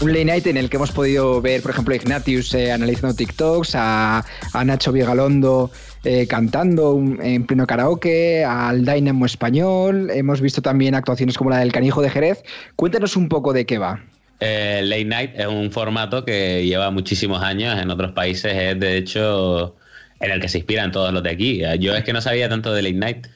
[0.02, 3.16] Un late night en el que hemos podido ver, por ejemplo, a Ignatius eh, analizando
[3.16, 5.70] TikToks, a, a Nacho Vigalondo
[6.04, 10.10] eh, cantando un- en pleno karaoke, al Dynamo español.
[10.10, 12.44] Hemos visto también actuaciones como la del Canijo de Jerez.
[12.76, 14.02] Cuéntanos un poco de qué va.
[14.46, 18.98] Eh, late Night es un formato que lleva muchísimos años en otros países, es de
[18.98, 19.78] hecho
[20.20, 21.62] en el que se inspiran todos los de aquí.
[21.80, 23.28] Yo es que no sabía tanto de Late Night,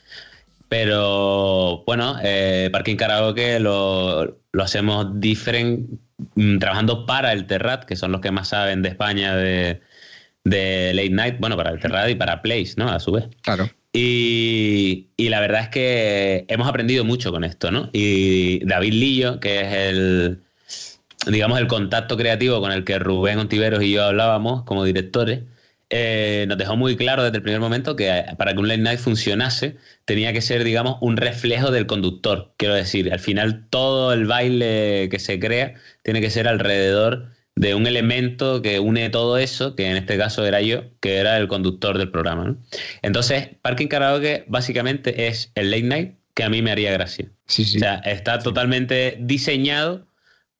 [0.67, 5.89] pero bueno, eh, Parking Karaoke lo, lo hacemos different,
[6.35, 9.79] mm, trabajando para el Terrat, que son los que más saben de España de,
[10.43, 12.89] de Late Night, bueno, para el Terrat y para Place, ¿no?
[12.89, 13.29] A su vez.
[13.43, 13.69] Claro.
[13.93, 17.89] Y, y la verdad es que hemos aprendido mucho con esto, ¿no?
[17.93, 20.41] Y David Lillo, que es el,
[21.31, 25.41] digamos, el contacto creativo con el que Rubén Ontiveros y yo hablábamos como directores,
[25.89, 28.81] eh, nos dejó muy claro desde el primer momento que eh, para que un late
[28.81, 32.53] night funcionase tenía que ser, digamos, un reflejo del conductor.
[32.57, 37.73] Quiero decir, al final todo el baile que se crea tiene que ser alrededor de
[37.73, 41.47] un elemento que une todo eso, que en este caso era yo, que era el
[41.47, 42.45] conductor del programa.
[42.45, 42.57] ¿no?
[43.01, 47.25] Entonces, Parking Karaoke básicamente es el late night que a mí me haría gracia.
[47.47, 50.05] O sea, está totalmente diseñado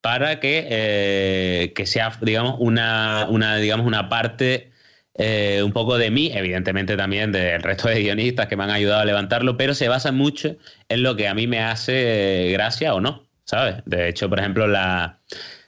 [0.10, 4.72] para que, eh, que sea, digamos, una, una, digamos, una parte
[5.16, 9.02] eh, un poco de mí, evidentemente también del resto de guionistas que me han ayudado
[9.02, 10.56] a levantarlo, pero se basa mucho
[10.88, 13.76] en lo que a mí me hace eh, gracia o no, ¿sabes?
[13.86, 15.18] De hecho, por ejemplo, la,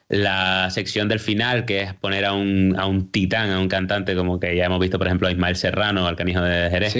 [0.08, 4.16] la sección del final, que es poner a un, a un titán, a un cantante,
[4.16, 6.94] como que ya hemos visto, por ejemplo, a Ismael Serrano, al canijo de Jerez,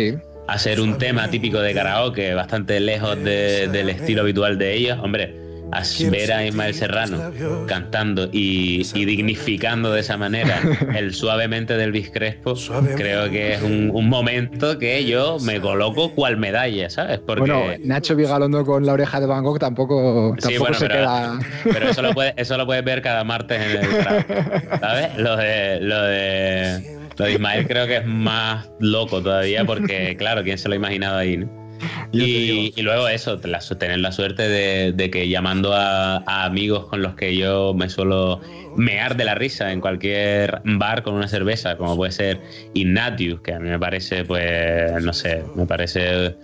[0.50, 5.48] hacer un tema típico de karaoke, bastante lejos de- del estilo habitual de ellos, hombre.
[5.72, 7.32] A ver a Ismael Serrano
[7.68, 10.60] cantando y, y dignificando de esa manera
[10.96, 12.54] el suavemente del Crespo,
[12.96, 17.20] creo que es un, un momento que yo me coloco cual medalla, ¿sabes?
[17.20, 20.88] Porque Bueno, Nacho Vigalondo con la oreja de Van Gogh tampoco, Sí, tampoco bueno, se
[20.88, 21.40] pero, queda.
[21.64, 23.90] pero eso, lo puedes, eso lo puedes ver cada martes en el
[24.80, 25.18] ¿sabes?
[25.18, 30.44] Lo de, lo de, lo de Ismael creo que es más loco todavía porque, claro,
[30.44, 31.38] ¿quién se lo ha imaginado ahí?
[31.38, 31.59] no?
[32.12, 36.86] Y, y luego eso, la- tener la suerte de, de que llamando a, a amigos
[36.88, 38.42] con los que yo me suelo
[38.76, 42.42] mear de la risa en cualquier bar con una cerveza, como puede ser
[42.74, 46.36] Ignatius, que a mí me parece, pues, no sé, me parece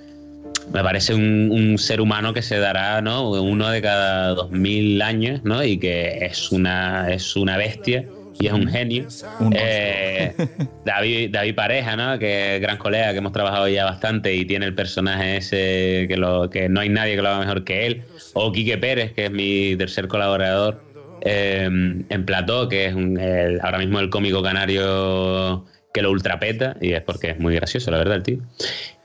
[0.73, 3.29] me parece un, un ser humano que se dará, ¿no?
[3.29, 5.63] Uno de cada dos mil años, ¿no?
[5.63, 8.05] Y que es una, es una bestia
[8.39, 9.07] y es un genio.
[9.53, 10.33] Eh,
[10.85, 12.19] David, David Pareja, ¿no?
[12.19, 16.17] Que es gran colega, que hemos trabajado ya bastante y tiene el personaje ese que,
[16.17, 18.03] lo, que no hay nadie que lo haga mejor que él.
[18.33, 20.83] O Quique Pérez, que es mi tercer colaborador
[21.21, 26.75] eh, en Plató, que es un- el- ahora mismo el cómico canario que lo ultrapeta
[26.81, 28.37] y es porque es muy gracioso, la verdad, el tío.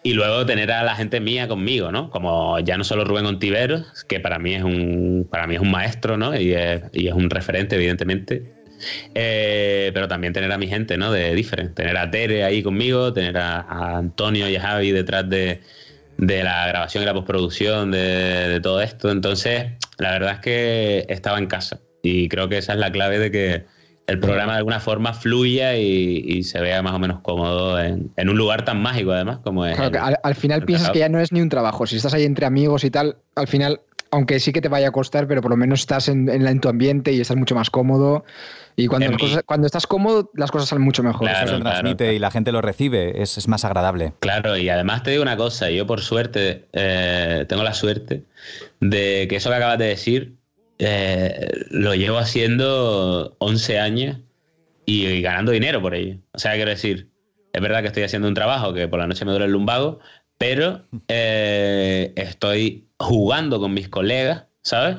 [0.03, 2.11] Y luego tener a la gente mía conmigo, ¿no?
[2.11, 5.71] Como ya no solo Rubén Ontiveros, que para mí es un, para mí es un
[5.71, 6.35] maestro, ¿no?
[6.39, 8.43] Y es, y es un referente, evidentemente.
[9.15, 11.11] Eh, pero también tener a mi gente, ¿no?
[11.13, 11.75] De Different.
[11.75, 15.61] Tener a Tere ahí conmigo, tener a, a Antonio y a Javi detrás de,
[16.17, 17.99] de la grabación y la postproducción de,
[18.49, 19.11] de todo esto.
[19.11, 19.67] Entonces,
[19.99, 21.81] la verdad es que estaba en casa.
[22.03, 23.65] Y creo que esa es la clave de que
[24.07, 28.11] el programa de alguna forma fluya y, y se vea más o menos cómodo en,
[28.17, 29.77] en un lugar tan mágico, además, como es.
[29.77, 31.87] Claro, que el- al, al final piensas que ya no es ni un trabajo.
[31.87, 34.91] Si estás ahí entre amigos y tal, al final, aunque sí que te vaya a
[34.91, 37.55] costar, pero por lo menos estás en, en, la- en tu ambiente y estás mucho
[37.55, 38.25] más cómodo.
[38.77, 41.29] Y cuando, las cosas- cuando estás cómodo, las cosas salen mucho mejor.
[41.29, 44.15] Eso se transmite y la gente lo recibe, es, es más agradable.
[44.21, 48.25] Claro, y además te digo una cosa, yo por suerte, eh, tengo la suerte
[48.81, 50.37] de que eso que acabas de decir,
[50.79, 54.19] eh, lo llevo haciendo 11 años
[54.87, 56.17] y, y ganando dinero por ello.
[56.33, 57.11] O sea, quiero decir,
[57.53, 59.99] es verdad que estoy haciendo un trabajo que por la noche me duele el lumbago,
[60.39, 64.99] pero eh, estoy jugando con mis colegas, ¿sabes?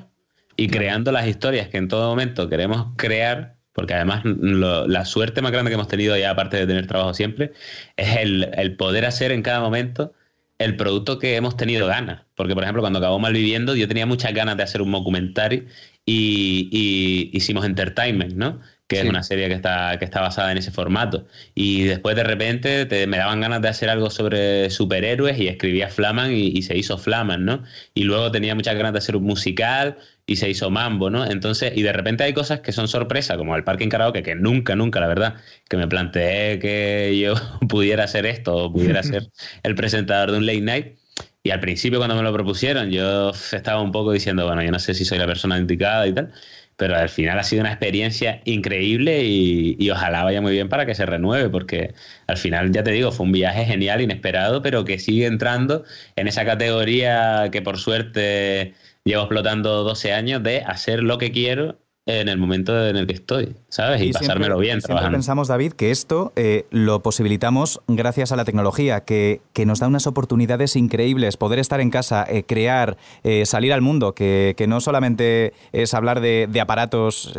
[0.56, 5.42] Y creando las historias que en todo momento queremos crear, porque además lo- la suerte
[5.42, 7.54] más grande que hemos tenido ya, aparte de tener trabajo siempre,
[7.98, 10.14] es el, el poder hacer en cada momento
[10.58, 12.24] el producto que hemos tenido ganas.
[12.36, 15.68] Porque, por ejemplo, cuando acabó Malviviendo, yo tenía muchas ganas de hacer un documentary
[16.06, 18.60] y, y hicimos Entertainment, ¿no?
[18.96, 21.26] Que es una serie que está, que está basada en ese formato.
[21.56, 25.90] Y después, de repente, te- me daban ganas de hacer algo sobre superhéroes y escribía
[25.90, 27.64] Flaman y, y se hizo Flaman, ¿no?
[27.94, 31.26] Y luego tenía muchas ganas de hacer un musical y se hizo Mambo, ¿no?
[31.26, 34.76] Entonces, y de repente hay cosas que son sorpresa, como el Parking Karaoke, que nunca,
[34.76, 35.36] nunca, la verdad,
[35.70, 37.34] que me planteé que yo
[37.70, 39.24] pudiera hacer esto o pudiera ser
[39.64, 40.88] el presentador de un late night.
[41.44, 44.78] Y al principio cuando me lo propusieron yo estaba un poco diciendo, bueno, yo no
[44.80, 46.32] sé si soy la persona indicada y tal,
[46.82, 50.96] pero al final ha sido una experiencia increíble y, ojalá vaya muy bien para que
[50.96, 51.94] se renueve, porque
[52.26, 55.84] al final, ya te digo, fue un viaje genial, inesperado, pero que sigue entrando
[56.16, 58.74] en esa categoría que por suerte
[59.04, 61.78] llevo explotando 12 años de hacer lo que quiero
[62.08, 64.02] en el momento en el que estoy, ¿sabes?
[64.02, 68.32] Y, Y pasármelo siempre- bien y siempre pensamos, David, que esto eh, lo posibilitamos gracias
[68.32, 72.44] a la tecnología, que, que nos da unas oportunidades increíbles, poder estar en casa, eh,
[72.44, 77.34] crear, eh, salir al mundo, que, que no solamente es hablar de, de aparatos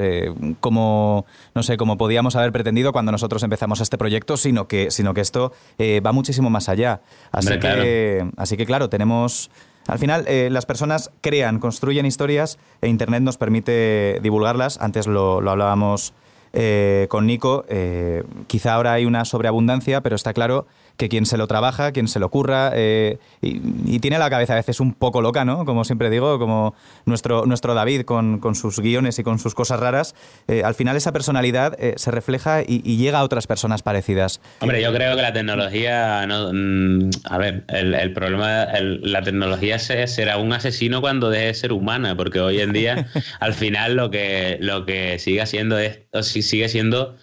[0.61, 5.13] como, no sé, como podíamos haber pretendido cuando nosotros empezamos este proyecto, sino que, sino
[5.13, 7.01] que esto va muchísimo más allá.
[7.33, 9.51] Así, Hombre, que, así que, claro, tenemos...
[9.89, 14.81] Al final, eh, las personas crean, construyen historias e Internet nos permite divulgarlas.
[14.81, 16.15] Antes lo, lo hablábamos
[16.53, 17.65] eh, con Nico.
[17.69, 20.67] eh, quizá ahora hay una sobreabundancia, pero está claro
[21.03, 24.53] que quien se lo trabaja, quien se lo curra eh, y, y tiene la cabeza
[24.53, 25.65] a veces un poco loca, ¿no?
[25.65, 26.77] Como siempre digo, como
[27.07, 30.15] nuestro, nuestro David con, con sus guiones y con sus cosas raras,
[30.47, 34.41] eh, al final esa personalidad eh, se refleja y, y llega a otras personas parecidas.
[34.61, 39.23] Hombre, yo creo que la tecnología, no, mm, a ver, el, el problema, el- la
[39.23, 43.09] tecnología se- será un asesino cuando deje de ser humana, porque hoy en día,
[43.41, 47.17] al final, lo que, lo que sigue haciendo es, o si- sigue siendo,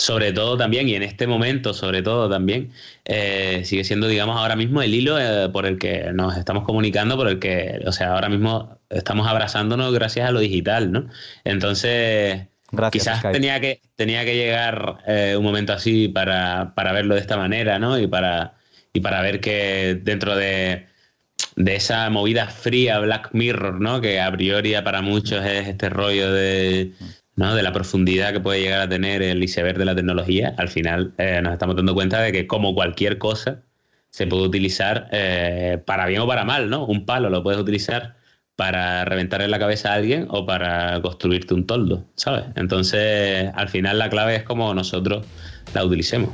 [0.00, 2.72] sobre todo también, y en este momento, sobre todo también,
[3.04, 7.16] eh, sigue siendo, digamos, ahora mismo el hilo eh, por el que nos estamos comunicando,
[7.16, 11.08] por el que, o sea, ahora mismo estamos abrazándonos gracias a lo digital, ¿no?
[11.44, 13.32] Entonces, Gracias, quizás Skype.
[13.34, 17.78] tenía que, tenía que llegar eh, un momento así para, para verlo de esta manera,
[17.78, 17.98] ¿no?
[17.98, 18.54] Y para,
[18.94, 20.86] y para ver que dentro de,
[21.56, 24.00] de esa movida fría Black Mirror, ¿no?
[24.00, 26.92] Que a priori para muchos es este rollo de,
[27.40, 31.14] de la profundidad que puede llegar a tener el iceberg de la tecnología, al final
[31.16, 33.62] eh, nos estamos dando cuenta de que como cualquier cosa
[34.10, 36.84] se puede utilizar eh, para bien o para mal, ¿no?
[36.84, 38.16] Un palo lo puedes utilizar
[38.56, 42.44] para reventarle la cabeza a alguien o para construirte un toldo, ¿sabes?
[42.56, 45.24] Entonces, al final la clave es como nosotros
[45.72, 46.30] la utilicemos.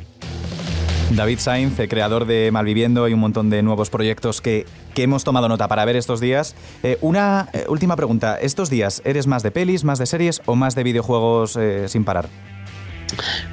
[1.16, 5.48] David Sainz, creador de Malviviendo y un montón de nuevos proyectos que, que hemos tomado
[5.48, 6.54] nota para ver estos días.
[6.82, 8.38] Eh, una eh, última pregunta.
[8.38, 12.04] ¿Estos días eres más de pelis, más de series o más de videojuegos eh, sin
[12.04, 12.28] parar?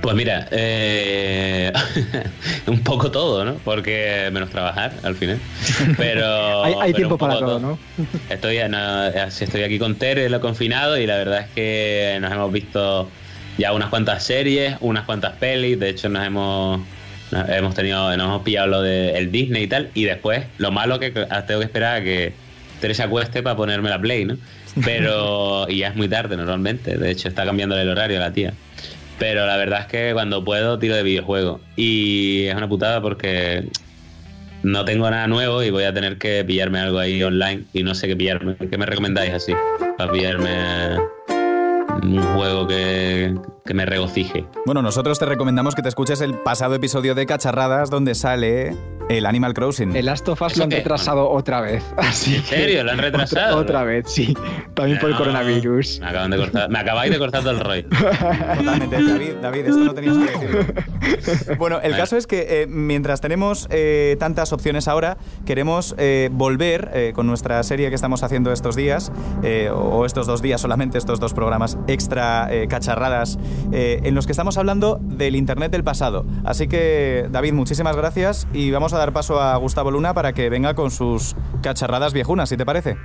[0.02, 1.72] Pues mira, eh,
[2.68, 3.56] un poco todo, ¿no?
[3.64, 5.40] Porque menos trabajar al final.
[5.98, 6.64] Pero.
[6.64, 7.80] hay hay pero tiempo para todo, ¿no?
[8.30, 12.52] Estoy, no, estoy aquí con Tere, lo confinado, y la verdad es que nos hemos
[12.52, 13.10] visto
[13.58, 15.80] ya unas cuantas series, unas cuantas pelis.
[15.80, 16.82] De hecho, nos hemos.
[17.32, 19.90] Nos hemos tenido, nos hemos pillado lo del Disney y tal.
[19.94, 22.34] Y después, lo malo que tengo que esperar a que
[22.80, 24.38] Tere se acueste para ponerme la Play, ¿no?
[24.84, 25.66] Pero.
[25.70, 26.98] y ya es muy tarde normalmente.
[26.98, 28.54] De hecho, está cambiando el horario la tía.
[29.20, 31.62] Pero la verdad es que cuando puedo tiro de videojuego.
[31.76, 33.64] Y es una putada porque
[34.64, 37.94] no tengo nada nuevo y voy a tener que pillarme algo ahí online y no
[37.96, 38.56] sé qué pillarme.
[38.56, 39.54] ¿Qué me recomendáis así?
[39.98, 40.98] Para pillarme
[42.02, 43.34] un juego que,
[43.66, 44.46] que me regocije.
[44.66, 48.76] Bueno, nosotros te recomendamos que te escuches el pasado episodio de Cacharradas donde sale
[49.10, 49.96] el Animal Crossing.
[49.96, 50.78] El Last of Us ¿Eso lo han qué?
[50.78, 51.84] retrasado otra vez.
[51.98, 52.84] Así ¿En serio?
[52.84, 53.58] ¿Lo han retrasado?
[53.58, 54.34] Otra, otra vez, sí.
[54.74, 55.20] También por el No.
[55.20, 56.00] coronavirus.
[56.02, 57.88] Me, acaban de cortar, me acabáis de cortar todo el rollo.
[58.58, 60.60] Totalmente, David, David, esto no tenías que decirlo.
[61.58, 66.90] Bueno, el caso es que eh, mientras tenemos eh, tantas opciones ahora, queremos eh, volver
[66.94, 69.12] eh, con nuestra serie que estamos haciendo estos días,
[69.44, 73.38] eh, o estos dos días solamente, estos dos programas extra eh, cacharradas,
[73.72, 76.26] eh, en los que estamos hablando del Internet del pasado.
[76.44, 80.50] Así que, David, muchísimas gracias y vamos a dar paso a Gustavo Luna para que
[80.50, 82.98] venga con sus cacharradas viejunas, si te parece.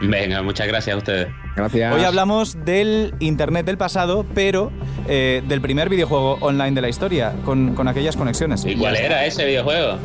[0.00, 1.28] Venga, muchas gracias a ustedes.
[1.56, 1.94] Gracias.
[1.94, 4.70] Hoy hablamos del Internet del pasado, pero
[5.08, 8.64] eh, del primer videojuego online de la historia, con, con aquellas conexiones.
[8.64, 9.96] ¿Y cuál era ese videojuego?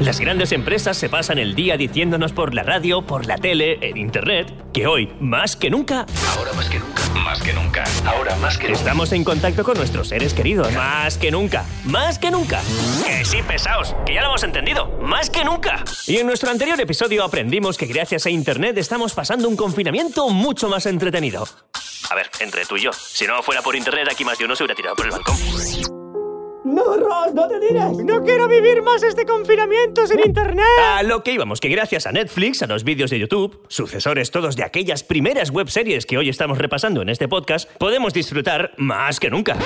[0.00, 3.96] Las grandes empresas se pasan el día diciéndonos por la radio, por la tele, en
[3.96, 7.02] internet, que hoy, más que nunca, Ahora más que nunca.
[7.14, 7.84] Más que nunca.
[8.04, 8.78] Ahora más que nunca.
[8.78, 10.72] estamos en contacto con nuestros seres queridos.
[10.72, 11.64] Más que nunca.
[11.84, 12.60] Más que nunca.
[13.06, 14.88] Que sí, pesaos, que ya lo hemos entendido.
[15.02, 15.84] Más que nunca.
[16.06, 20.68] Y en nuestro anterior episodio aprendimos que gracias a internet estamos pasando un confinamiento mucho
[20.68, 21.46] más entretenido.
[22.10, 22.92] A ver, entre tú y yo.
[22.92, 26.01] Si no fuera por internet, aquí más de uno se hubiera tirado por el balcón.
[26.72, 27.98] No, Ross, no te tires.
[27.98, 30.64] No quiero vivir más este confinamiento sin internet.
[30.82, 34.56] A lo que íbamos, que gracias a Netflix, a los vídeos de YouTube, sucesores todos
[34.56, 39.28] de aquellas primeras webseries que hoy estamos repasando en este podcast, podemos disfrutar más que
[39.28, 39.58] nunca.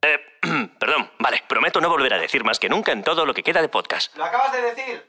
[0.00, 0.18] Eh,
[0.78, 3.60] perdón, vale, prometo no volver a decir más que nunca en todo lo que queda
[3.60, 4.16] de podcast.
[4.16, 5.02] Lo acabas de decir.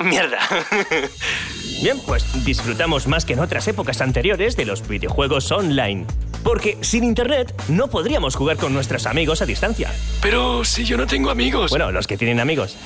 [0.00, 0.40] Mierda.
[1.82, 6.06] Bien, pues disfrutamos más que en otras épocas anteriores de los videojuegos online.
[6.44, 9.90] Porque sin internet no podríamos jugar con nuestros amigos a distancia.
[10.20, 11.70] Pero si yo no tengo amigos.
[11.70, 12.76] Bueno, los que tienen amigos.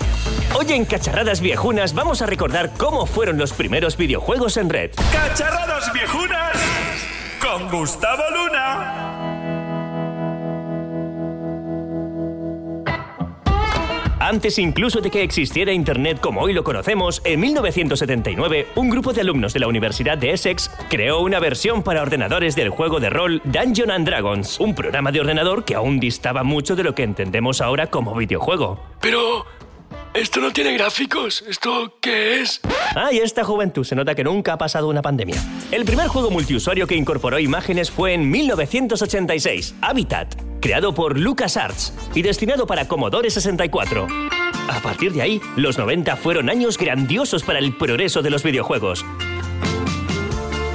[0.58, 4.90] Hoy en Cacharradas Viejunas vamos a recordar cómo fueron los primeros videojuegos en red.
[5.12, 6.56] ¡Cacharradas viejunas!
[7.38, 9.05] Con Gustavo Luna.
[14.26, 19.20] Antes incluso de que existiera Internet como hoy lo conocemos, en 1979, un grupo de
[19.20, 23.40] alumnos de la Universidad de Essex creó una versión para ordenadores del juego de rol
[23.44, 27.60] Dungeon and Dragons, un programa de ordenador que aún distaba mucho de lo que entendemos
[27.60, 28.80] ahora como videojuego.
[29.00, 29.46] Pero...
[30.14, 31.44] Esto no tiene gráficos.
[31.46, 32.60] ¿Esto qué es?
[32.94, 35.36] Ah, y esta juventud se nota que nunca ha pasado una pandemia.
[35.70, 42.22] El primer juego multiusuario que incorporó imágenes fue en 1986, Habitat, creado por LucasArts y
[42.22, 44.06] destinado para Commodore 64.
[44.68, 49.04] A partir de ahí, los 90 fueron años grandiosos para el progreso de los videojuegos.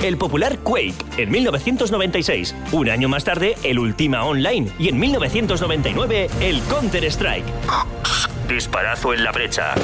[0.03, 6.30] El popular Quake en 1996, un año más tarde el Ultima Online y en 1999
[6.41, 7.45] el Counter-Strike.
[8.52, 9.76] Disparazo en la brecha.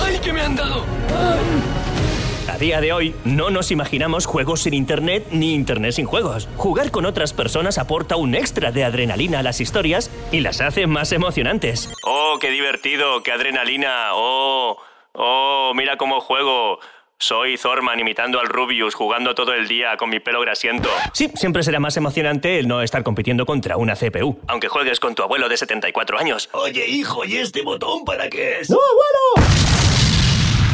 [0.00, 0.84] ¡Ay, que me han dado!
[2.48, 6.48] A día de hoy no nos imaginamos juegos sin internet ni internet sin juegos.
[6.56, 10.86] Jugar con otras personas aporta un extra de adrenalina a las historias y las hace
[10.86, 11.92] más emocionantes.
[12.06, 14.10] Oh, qué divertido, qué adrenalina.
[14.12, 14.76] Oh,
[15.14, 16.78] oh, mira cómo juego.
[17.22, 20.88] Soy Thorman imitando al Rubius, jugando todo el día con mi pelo grasiento.
[21.12, 25.14] Sí, siempre será más emocionante el no estar compitiendo contra una CPU, aunque juegues con
[25.14, 26.48] tu abuelo de 74 años.
[26.52, 28.70] Oye, hijo, ¿y este botón para qué es?
[28.70, 29.50] ¡No, abuelo!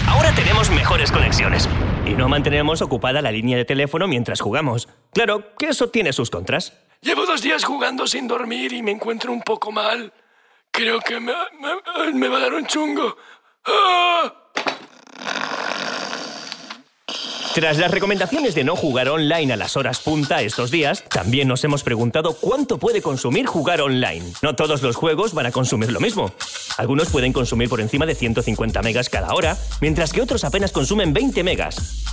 [0.09, 1.69] Ahora tenemos mejores conexiones
[2.07, 4.89] y no mantenemos ocupada la línea de teléfono mientras jugamos.
[5.13, 6.75] Claro que eso tiene sus contras.
[7.01, 10.13] Llevo dos días jugando sin dormir y me encuentro un poco mal.
[10.71, 13.17] Creo que me, me- me va a dar un chungo.
[13.65, 14.33] ¡Ah!
[17.57, 21.65] Tras las recomendaciones de no jugar online a las horas punta estos días, también nos
[21.65, 24.27] hemos preguntado cuánto puede consumir jugar online.
[24.43, 26.31] No todos los juegos van a consumir lo mismo.
[26.77, 31.15] Algunos pueden consumir por encima de 150 megas cada hora, mientras que otros apenas consumen
[31.15, 32.05] 20 megas.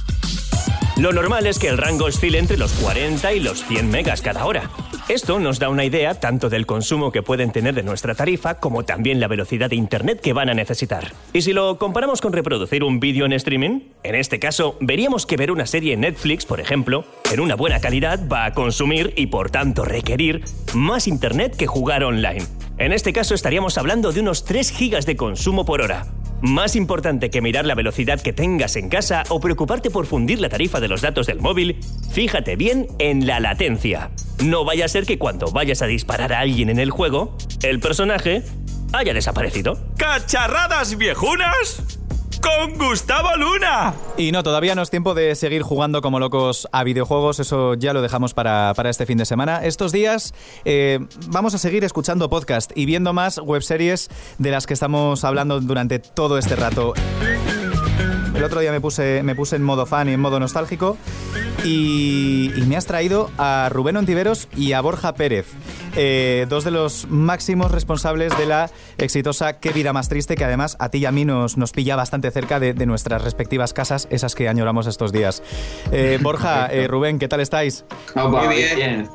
[0.98, 4.46] Lo normal es que el rango oscile entre los 40 y los 100 megas cada
[4.46, 4.70] hora.
[5.10, 8.86] Esto nos da una idea tanto del consumo que pueden tener de nuestra tarifa como
[8.86, 11.12] también la velocidad de internet que van a necesitar.
[11.34, 15.36] Y si lo comparamos con reproducir un vídeo en streaming, en este caso veríamos que
[15.36, 19.26] ver una serie en Netflix, por ejemplo, en una buena calidad va a consumir y
[19.28, 20.44] por tanto requerir
[20.76, 22.46] más internet que jugar online.
[22.78, 26.08] En este caso estaríamos hablando de unos 3 gigas de consumo por hora.
[26.42, 30.50] Más importante que mirar la velocidad que tengas en casa o preocuparte por fundir la
[30.50, 31.80] tarifa de los datos del móvil,
[32.12, 34.10] fíjate bien en la latencia.
[34.44, 37.80] No vaya a ser que cuando vayas a disparar a alguien en el juego, el
[37.80, 38.44] personaje
[38.92, 39.78] haya desaparecido.
[39.98, 42.00] ¡Cacharradas viejunas!
[42.44, 43.94] Con Gustavo Luna.
[44.18, 47.94] Y no, todavía no es tiempo de seguir jugando como locos a videojuegos, eso ya
[47.94, 49.64] lo dejamos para, para este fin de semana.
[49.64, 50.34] Estos días
[50.66, 55.62] eh, vamos a seguir escuchando podcast y viendo más webseries de las que estamos hablando
[55.62, 56.94] durante todo este rato.
[58.44, 60.98] El otro día me puse, me puse en modo fan y en modo nostálgico
[61.64, 65.48] y, y me has traído a Rubén Ontiveros y a Borja Pérez,
[65.96, 70.76] eh, dos de los máximos responsables de la exitosa Qué vida más triste, que además
[70.82, 74.10] a ti y a mí nos, nos pilla bastante cerca de, de nuestras respectivas casas,
[74.12, 75.42] esas que añoramos estos días.
[75.94, 77.86] Eh, Borja, eh, Rubén, ¿qué tal estáis?
[78.14, 79.08] Opa, Muy bien.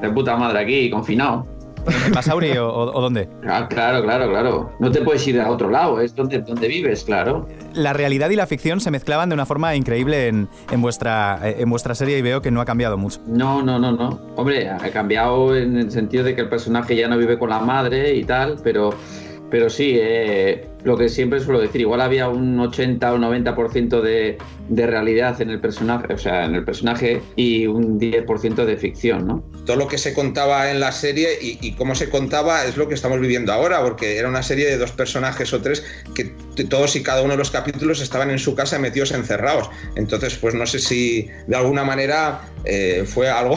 [0.00, 1.55] De puta madre aquí, confinado.
[1.86, 3.28] ¿En o, dónde?
[3.46, 4.72] Ah, claro, claro, claro.
[4.80, 7.46] No te puedes ir a otro lado, es donde, donde vives, claro.
[7.74, 11.68] La realidad y la ficción se mezclaban de una forma increíble en, en vuestra, en
[11.70, 13.20] vuestra serie y veo que no ha cambiado mucho.
[13.26, 14.20] No, no, no, no.
[14.36, 17.60] Hombre, ha cambiado en el sentido de que el personaje ya no vive con la
[17.60, 18.90] madre y tal, pero,
[19.50, 24.38] pero sí, eh, lo que siempre suelo decir, igual había un 80 o 90% de,
[24.68, 29.26] de realidad en el personaje, o sea, en el personaje y un 10% de ficción,
[29.26, 29.44] ¿no?
[29.66, 32.94] todo lo que se contaba en la serie y, cómo se contaba es lo que
[32.94, 35.84] estamos viviendo ahora, porque era una serie de dos personajes o tres
[36.14, 36.24] que
[36.64, 39.68] todos y cada uno de los capítulos estaban en su casa metidos encerrados.
[39.96, 43.56] Entonces, pues no sé si de alguna manera eh, fue algo,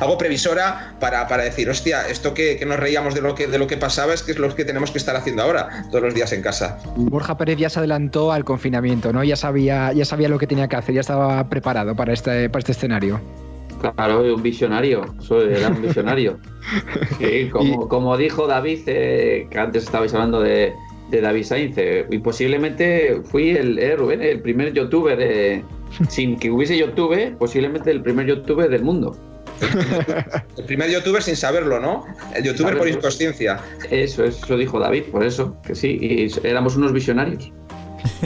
[0.00, 3.58] algo previsora para, para decir, hostia, esto que, que nos reíamos de lo que, de
[3.58, 6.14] lo que pasaba es que es lo que tenemos que estar haciendo ahora, todos los
[6.14, 6.78] días en casa.
[6.96, 9.22] Borja Pérez ya se adelantó al confinamiento, ¿no?
[9.24, 12.60] Ya sabía, ya sabía lo que tenía que hacer, ya estaba preparado para este, para
[12.60, 13.20] este escenario.
[13.94, 16.38] Claro, un visionario, soy- era un visionario.
[17.18, 20.72] Sí, como, como dijo David, eh, que antes estabais hablando de,
[21.10, 25.62] de David Sainz, eh, y posiblemente fui el, eh, Rubén, el primer youtuber, de,
[26.08, 29.16] sin que hubiese youtuber, posiblemente el primer youtuber del mundo.
[30.56, 32.04] El primer youtuber sin saberlo, ¿no?
[32.34, 33.60] El youtuber por inconsciencia.
[33.90, 37.52] Eso, eso dijo David, por eso, que sí, y éramos unos visionarios.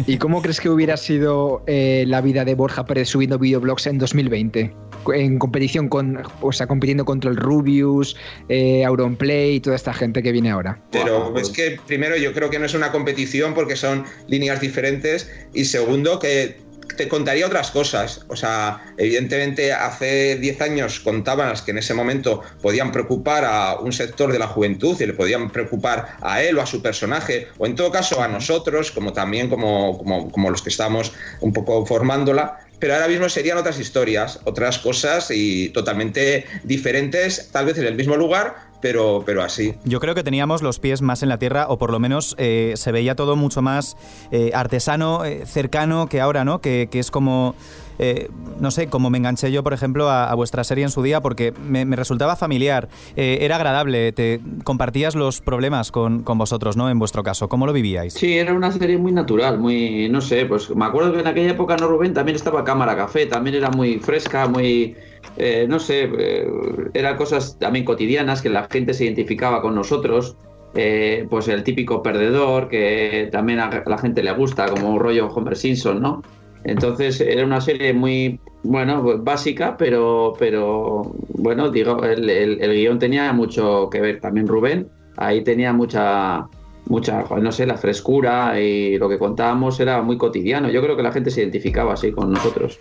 [0.06, 3.98] ¿Y cómo crees que hubiera sido eh, la vida de Borja Pérez subiendo videoblogs en
[3.98, 4.74] 2020?
[5.14, 8.16] en competición con, o sea, compitiendo contra el Rubius,
[8.48, 10.78] eh, Auronplay y toda esta gente que viene ahora.
[10.90, 15.30] Pero es que primero yo creo que no es una competición porque son líneas diferentes
[15.54, 16.58] y segundo que
[16.96, 18.24] te contaría otras cosas.
[18.28, 23.78] O sea, evidentemente hace 10 años contaban las que en ese momento podían preocupar a
[23.78, 27.48] un sector de la juventud y le podían preocupar a él o a su personaje,
[27.58, 31.52] o en todo caso a nosotros, como también como, como, como los que estamos un
[31.52, 32.58] poco formándola.
[32.78, 37.94] Pero ahora mismo serían otras historias, otras cosas y totalmente diferentes, tal vez en el
[37.94, 39.74] mismo lugar, pero, pero así.
[39.84, 42.74] Yo creo que teníamos los pies más en la tierra, o por lo menos eh,
[42.76, 43.96] se veía todo mucho más
[44.30, 46.60] eh, artesano, eh, cercano que ahora, ¿no?
[46.60, 47.54] Que, que es como.
[48.02, 48.28] Eh,
[48.58, 51.52] no sé, como me enganché yo, por ejemplo, a, vuestra serie en su día, porque
[51.52, 56.88] me, me resultaba familiar, eh, era agradable, te compartías los problemas con, con vosotros, ¿no?
[56.88, 58.14] En vuestro caso, ¿cómo lo vivíais?
[58.14, 61.50] Sí, era una serie muy natural, muy, no sé, pues me acuerdo que en aquella
[61.50, 64.96] época, no Rubén, también estaba Cámara Café, también era muy fresca, muy,
[65.36, 66.48] eh, no sé, eh,
[66.94, 70.36] eran cosas también cotidianas que la gente se identificaba con nosotros.
[70.74, 75.26] eh, pues el típico perdedor que también a la gente le gusta, como un rollo
[75.26, 76.22] Homer Simpson, ¿no?
[76.64, 83.32] Entonces era una serie muy, bueno, básica, pero, pero bueno, digo, el, el- guion tenía
[83.32, 84.20] mucho que ver.
[84.20, 86.46] También Rubén, ahí tenía mucha,
[86.86, 90.70] mucha, no sé, la frescura y lo que contábamos era muy cotidiano.
[90.70, 92.78] Yo creo que la gente se identificaba así con nosotros.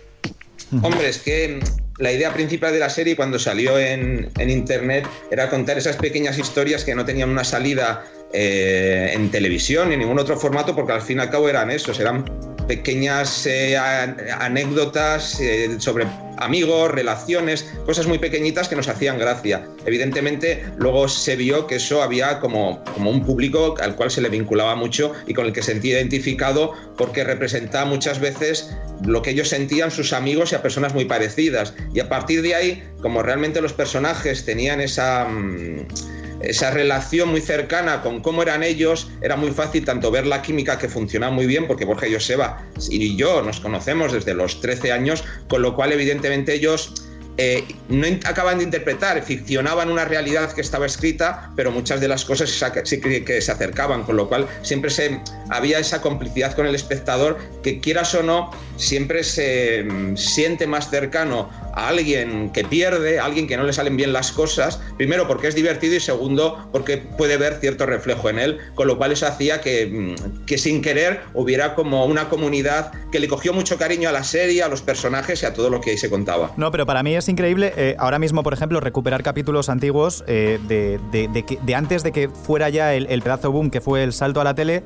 [0.82, 1.58] Hombre, es que
[1.98, 6.38] la idea principal de la serie cuando salió en, en internet era contar esas pequeñas
[6.38, 10.92] historias que no tenían una salida eh, en televisión ni en ningún otro formato porque
[10.92, 12.24] al fin y al cabo eran esos, eran
[12.70, 16.06] pequeñas eh, anécdotas eh, sobre
[16.36, 19.66] amigos, relaciones, cosas muy pequeñitas que nos hacían gracia.
[19.86, 24.28] Evidentemente luego se vio que eso había como, como un público al cual se le
[24.28, 28.70] vinculaba mucho y con el que se sentía identificado porque representaba muchas veces
[29.04, 31.74] lo que ellos sentían sus amigos y a personas muy parecidas.
[31.92, 35.24] Y a partir de ahí, como realmente los personajes tenían esa...
[35.24, 40.42] mm, esa relación muy cercana con cómo eran ellos, era muy fácil tanto ver la
[40.42, 44.92] química que funcionaba muy bien, porque Borja Joseba y yo nos conocemos desde los 13
[44.92, 46.94] años, con lo cual evidentemente ellos
[47.38, 52.24] eh, no acaban de interpretar, ficcionaban una realidad que estaba escrita, pero muchas de las
[52.26, 56.54] cosas sa- sí que, que se acercaban, con lo cual siempre se, había esa complicidad
[56.54, 58.50] con el espectador que quieras o no,
[58.80, 63.72] siempre se mm, siente más cercano a alguien que pierde, a alguien que no le
[63.72, 68.28] salen bien las cosas, primero porque es divertido y segundo porque puede ver cierto reflejo
[68.28, 72.28] en él, con lo cual eso hacía que, mm, que sin querer hubiera como una
[72.28, 75.70] comunidad que le cogió mucho cariño a la serie, a los personajes y a todo
[75.70, 76.52] lo que ahí se contaba.
[76.56, 80.58] No, pero para mí es increíble eh, ahora mismo, por ejemplo, recuperar capítulos antiguos eh,
[80.66, 84.40] de, de- antes de que fuera ya el, el pedazo boom que fue el salto
[84.40, 84.82] a la tele,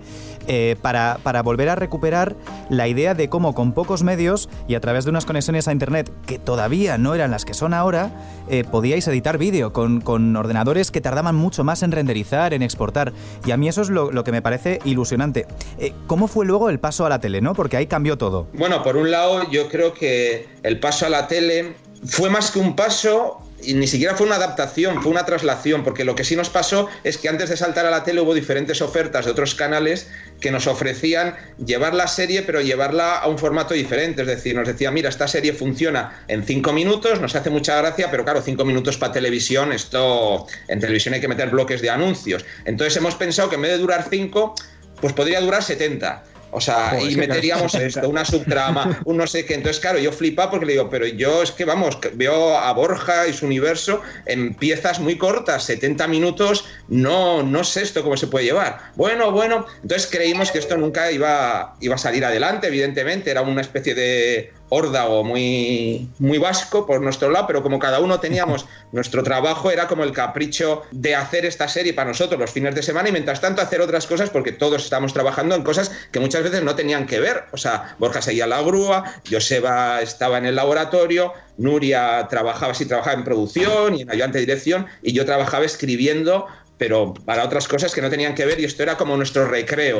[0.47, 2.37] eh, para, para volver a recuperar
[2.69, 6.11] la idea de cómo con pocos medios y a través de unas conexiones a internet
[6.27, 8.11] que todavía no eran las que son ahora,
[8.49, 13.13] eh, podíais editar vídeo con, con ordenadores que tardaban mucho más en renderizar, en exportar.
[13.45, 15.47] Y a mí eso es lo, lo que me parece ilusionante.
[15.79, 17.53] Eh, ¿Cómo fue luego el paso a la tele, no?
[17.53, 18.47] Porque ahí cambió todo.
[18.55, 21.75] Bueno, por un lado, yo creo que el paso a la tele
[22.07, 26.05] fue más que un paso y ni siquiera fue una adaptación, fue una traslación, porque
[26.05, 28.81] lo que sí nos pasó es que antes de saltar a la tele hubo diferentes
[28.83, 30.09] ofertas de otros canales
[30.41, 34.23] que nos ofrecían llevar la serie, pero llevarla a un formato diferente.
[34.23, 38.11] Es decir, nos decía, mira, esta serie funciona en cinco minutos, nos hace mucha gracia,
[38.11, 42.45] pero claro, cinco minutos para televisión, esto en televisión hay que meter bloques de anuncios.
[42.65, 44.55] Entonces hemos pensado que en vez de durar cinco,
[45.01, 46.25] pues podría durar 70.
[46.55, 47.87] O sea, Joder, y meteríamos claro.
[47.87, 49.55] esto, una subtrama, un no sé qué.
[49.55, 53.27] Entonces, claro, yo flipaba porque le digo, pero yo es que vamos, veo a Borja
[53.27, 58.29] y su universo en piezas muy cortas, 70 minutos, no, no sé esto cómo se
[58.29, 58.93] puede llevar.
[58.95, 63.61] Bueno, bueno, entonces creímos que esto nunca iba, iba a salir adelante, evidentemente, era una
[63.61, 69.23] especie de órdago muy, muy vasco por nuestro lado, pero como cada uno teníamos nuestro
[69.23, 73.09] trabajo, era como el capricho de hacer esta serie para nosotros los fines de semana
[73.09, 76.63] y mientras tanto hacer otras cosas porque todos estamos trabajando en cosas que muchas veces
[76.63, 77.45] no tenían que ver.
[77.53, 83.17] O sea, Borja seguía la grúa, Joseba estaba en el laboratorio, Nuria trabajaba, sí trabajaba
[83.17, 86.47] en producción y en ayudante de dirección y yo trabajaba escribiendo,
[86.79, 89.99] pero para otras cosas que no tenían que ver y esto era como nuestro recreo.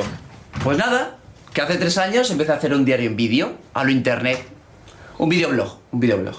[0.63, 1.17] Pues nada,
[1.53, 4.54] que hace tres años empecé a hacer un diario en vídeo, a lo internet.
[5.17, 6.35] Un videoblog, un videoblog.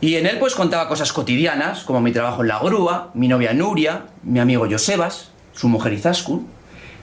[0.00, 3.52] Y en él pues contaba cosas cotidianas, como mi trabajo en la grúa, mi novia
[3.52, 6.46] Nuria, mi amigo Josebas, su mujer Izaskun.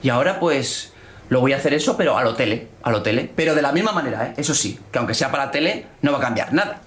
[0.01, 0.93] Y ahora pues
[1.29, 3.29] lo voy a hacer eso, pero a lo tele, a lo tele.
[3.35, 4.33] Pero de la misma manera, ¿eh?
[4.37, 6.81] Eso sí, que aunque sea para tele, no va a cambiar nada.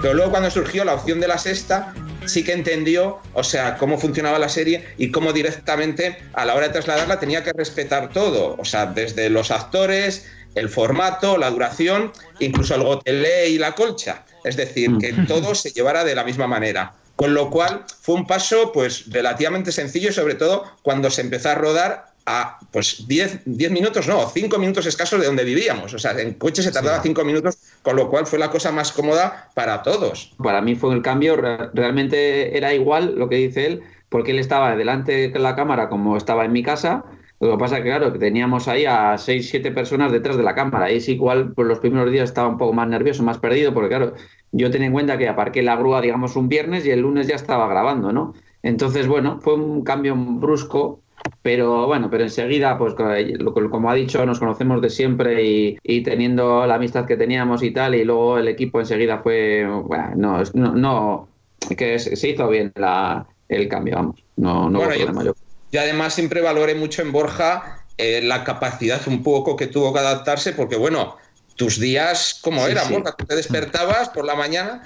[0.00, 1.94] Pero luego cuando surgió la opción de la sexta,
[2.26, 6.68] sí que entendió, o sea, cómo funcionaba la serie y cómo directamente a la hora
[6.68, 12.12] de trasladarla tenía que respetar todo, o sea, desde los actores, el formato, la duración,
[12.38, 14.24] incluso el gotelé y la colcha.
[14.44, 16.94] Es decir, que todo se llevara de la misma manera.
[17.16, 21.54] Con lo cual fue un paso pues relativamente sencillo sobre todo cuando se empezó a
[21.54, 25.92] rodar a pues 10, 10 minutos, no, 5 minutos escasos de donde vivíamos.
[25.94, 28.92] O sea, en coche se tardaba 5 minutos, con lo cual fue la cosa más
[28.92, 30.34] cómoda para todos.
[30.42, 34.38] Para mí fue el cambio, re- realmente era igual lo que dice él, porque él
[34.38, 37.04] estaba delante de la cámara como estaba en mi casa.
[37.40, 40.54] Lo que pasa que, claro, que teníamos ahí a 6, 7 personas detrás de la
[40.54, 40.90] cámara.
[40.90, 43.88] Y es igual, pues los primeros días estaba un poco más nervioso, más perdido, porque,
[43.88, 44.14] claro,
[44.52, 47.34] yo tenía en cuenta que aparqué la grúa, digamos, un viernes y el lunes ya
[47.34, 48.34] estaba grabando, ¿no?
[48.62, 51.02] Entonces, bueno, fue un cambio brusco,
[51.42, 56.02] pero bueno, pero enseguida, pues co- como ha dicho, nos conocemos de siempre y, y
[56.02, 60.42] teniendo la amistad que teníamos y tal, y luego el equipo enseguida fue, bueno, no,
[60.54, 61.28] no, no,
[61.76, 65.24] que se hizo bien la, el cambio, vamos, no, no hubo Bueno, problema.
[65.24, 65.34] Yo-
[65.72, 69.98] Yo además siempre valoré mucho en Borja eh, la capacidad un poco que tuvo que
[70.00, 71.16] adaptarse, porque bueno,
[71.56, 72.92] tus días, ¿cómo Sí, eran, sí.
[72.94, 73.12] Borja?
[73.16, 74.82] Tú te despertabas por la mañana.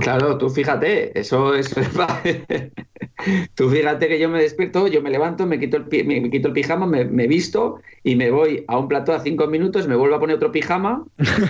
[0.00, 1.74] Claro, tú fíjate, eso es.
[3.54, 6.30] tú fíjate que yo me despierto, yo me levanto, me quito el, pi- me, me
[6.30, 9.86] quito el pijama, me, me visto y me voy a un plató a cinco minutos,
[9.88, 11.04] me vuelvo a poner otro pijama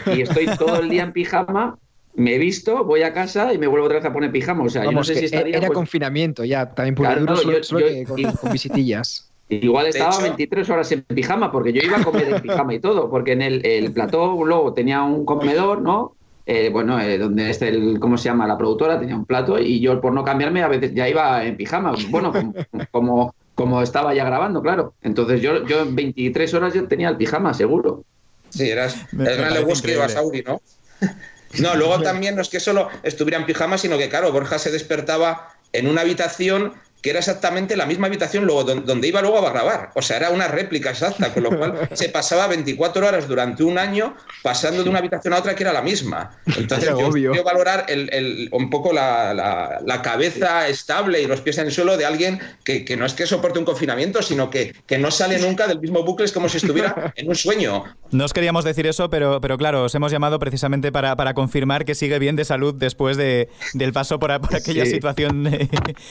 [0.07, 1.78] y estoy todo el día en pijama,
[2.14, 4.64] me visto, voy a casa y me vuelvo otra vez a poner pijama.
[4.64, 5.59] O sea, yo no sé que si estaría.
[5.59, 8.16] era pues, confinamiento ya, también y Claro, duro, no, solo, yo- solo yo- que con,
[8.40, 9.26] con visitillas.
[9.48, 12.80] Igual estaba hecho- 23 horas en pijama, porque yo iba a comer en pijama y
[12.80, 16.16] todo, porque en el, el plató luego tenía un comedor, ¿no?
[16.47, 18.47] Eh, bueno, eh, donde está el, ¿cómo se llama?
[18.47, 21.57] La productora tenía un plato y yo por no cambiarme a veces ya iba en
[21.57, 21.95] pijama.
[22.09, 22.55] Bueno, como,
[22.91, 24.95] como, como estaba ya grabando, claro.
[25.03, 28.05] Entonces yo, yo en 23 horas yo tenía el pijama, seguro.
[28.49, 29.99] Sí, eras Lebowski de increíble.
[29.99, 30.61] Basauri, ¿no?
[31.59, 34.70] No, luego también no es que solo estuviera en pijama, sino que, claro, Borja se
[34.70, 39.38] despertaba en una habitación que era exactamente la misma habitación luego don- donde iba luego
[39.46, 39.90] a grabar.
[39.94, 43.78] O sea, era una réplica exacta, con lo cual se pasaba 24 horas durante un
[43.78, 46.30] año pasando de una habitación a otra que era la misma.
[46.57, 51.40] Entonces, yo quiero valorar el- el- un poco la, la- la cabeza estable y los
[51.40, 54.51] pies en el suelo de alguien que, que no es que soporte un confinamiento, sino
[54.51, 57.84] que, que no sale nunca del mismo bucle, es como si estuviera en un sueño.
[58.11, 61.84] No os queríamos decir eso, pero, pero claro, os hemos llamado precisamente para, para confirmar
[61.84, 64.90] que sigue bien de salud después de, del paso por, aquella Sí.
[64.92, 65.68] situación eh,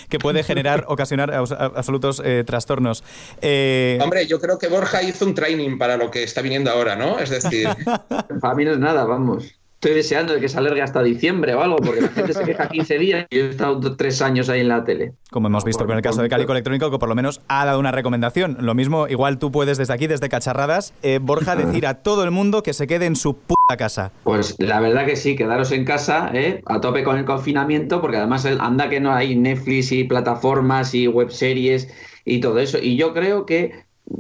[0.10, 3.04] que puede generar, ocasionar abs- absolutos eh, trastornos.
[3.42, 6.96] Eh, Hombre, yo creo que Borja hizo un training para lo que está viniendo ahora,
[6.96, 7.20] ¿no?
[7.20, 7.68] Es decir,
[8.42, 9.59] Para mí no es nada, vamos.
[9.82, 12.68] Estoy deseando de que se alargue hasta diciembre o algo, porque la gente se queja
[12.68, 15.14] 15 días y yo he estado do- tres años ahí en la tele.
[15.32, 17.80] como hemos visto con el caso de Cálico Electrónico, que por lo menos ha dado
[17.80, 18.58] una recomendación.
[18.60, 22.32] Lo mismo, igual tú puedes desde aquí, desde Cacharradas, eh, Borja, decir a todo el
[22.32, 24.12] mundo que se quede en su puta casa.
[24.26, 26.62] Pues la verdad que sí, quedaros en casa, ¿eh?
[26.66, 30.94] a tope con el confinamiento, porque además eh, anda que no hay Netflix y plataformas
[30.94, 31.88] y webseries
[32.26, 32.80] y todo eso.
[32.82, 33.72] Y yo creo que,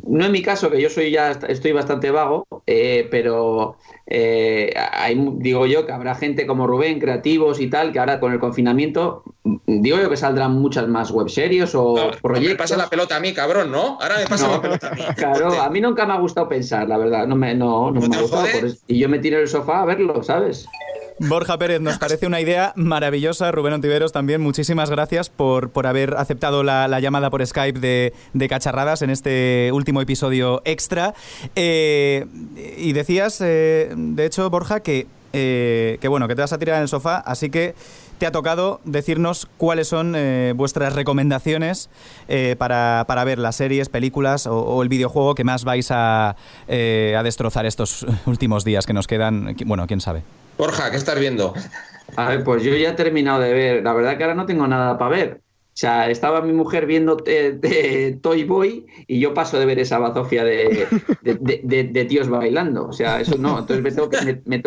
[0.07, 5.15] no en mi caso, que yo soy ya estoy bastante vago, eh, pero eh, hay,
[5.37, 9.23] digo yo que habrá gente como Rubén, creativos y tal, que ahora con el confinamiento,
[9.43, 12.57] mm, digo yo que saldrán muchas más webseries o me proyectos.
[12.57, 13.97] pasa la pelota a mí, cabrón, ¿no?
[14.01, 15.01] Ahora me pasa No, la pelota a mí.
[15.15, 17.25] Claro, a mí nunca me ha gustado pensar, la verdad.
[17.27, 18.45] No me, no, no me ha gustado.
[18.53, 20.67] por eso- Y yo me tiré en el sofá a verlo, ¿sabes?
[21.19, 23.51] Borja Pérez, nos parece una idea maravillosa.
[23.51, 28.13] Rubén Ontiveros también, muchísimas gracias por, por haber aceptado la, la llamada por Skype de,
[28.33, 31.13] de Cacharradas en este último episodio extra.
[31.55, 32.25] Eh,
[32.77, 36.77] y decías, eh, de hecho, Borja, que, eh, que bueno, que te vas a tirar
[36.77, 37.75] en el sofá, así que
[38.17, 41.89] te ha tocado decirnos cuáles son eh, vuestras recomendaciones
[42.27, 47.23] eh, para, para ver las series, películas o, el videojuego que más vais a, a
[47.23, 49.55] destrozar estos últimos días que nos quedan.
[49.65, 50.23] Bueno, quién sabe.
[50.59, 51.53] Borja, ¿qué estás viendo?
[52.17, 53.81] A ver, pues yo ya he terminado de ver.
[53.81, 55.41] La verdad que ahora no tengo nada para ver.
[55.67, 59.99] O sea, estaba mi mujer viendo eh, Toy Boy y yo paso de ver esa
[59.99, 62.89] bazofia de, tíos bailando.
[62.89, 63.59] O sea, eso no.
[63.59, 64.61] Entonces me tengo que, me,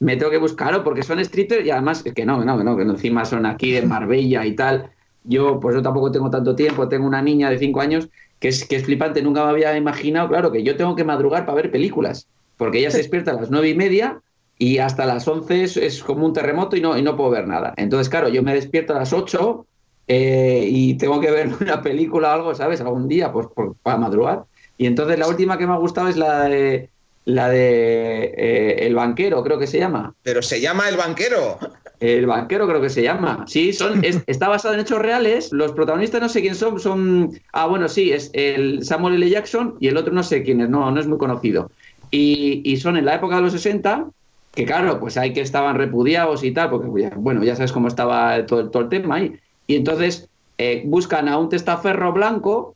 [0.00, 2.84] me tengo que buscarlo porque son streeters y además es que no, no, no, que
[2.84, 4.88] encima son aquí de Marbella y tal.
[5.24, 6.88] Yo, pues yo tampoco tengo tanto tiempo.
[6.88, 8.08] Tengo una niña de 5 años
[8.40, 9.20] que es, que es flipante.
[9.20, 12.28] Nunca me había imaginado, claro, que yo tengo que madrugar para ver películas.
[12.56, 14.22] Porque ella se despierta a las nueve y media
[14.58, 17.46] y hasta las 11 es, es como un terremoto y no, y no puedo ver
[17.46, 17.74] nada.
[17.76, 19.66] Entonces, claro, yo me despierto a las 8
[20.08, 22.80] eh, y tengo que ver una película o algo, ¿sabes?
[22.80, 24.44] Algún día, pues por- para madrugar.
[24.76, 26.88] Y entonces la última que me ha gustado es la de,
[27.24, 30.14] la de eh, El Banquero, creo que se llama.
[30.22, 31.58] Pero se llama El Banquero.
[32.00, 33.44] El banquero creo que se llama.
[33.48, 35.52] Sí, son, es- está basado en hechos reales.
[35.52, 36.78] Los protagonistas no sé quién son.
[36.78, 37.30] Son.
[37.52, 39.28] Ah, bueno, sí, es el Samuel L.
[39.28, 41.72] Jackson y el otro no sé quién es, no, no es muy conocido.
[42.12, 44.06] Y, y son en la época de los 60,
[44.58, 48.44] que claro, pues hay que estaban repudiados y tal, porque bueno, ya sabes cómo estaba
[48.44, 49.38] todo, todo el tema ahí.
[49.68, 50.28] y entonces
[50.58, 52.74] eh, buscan a un testaferro blanco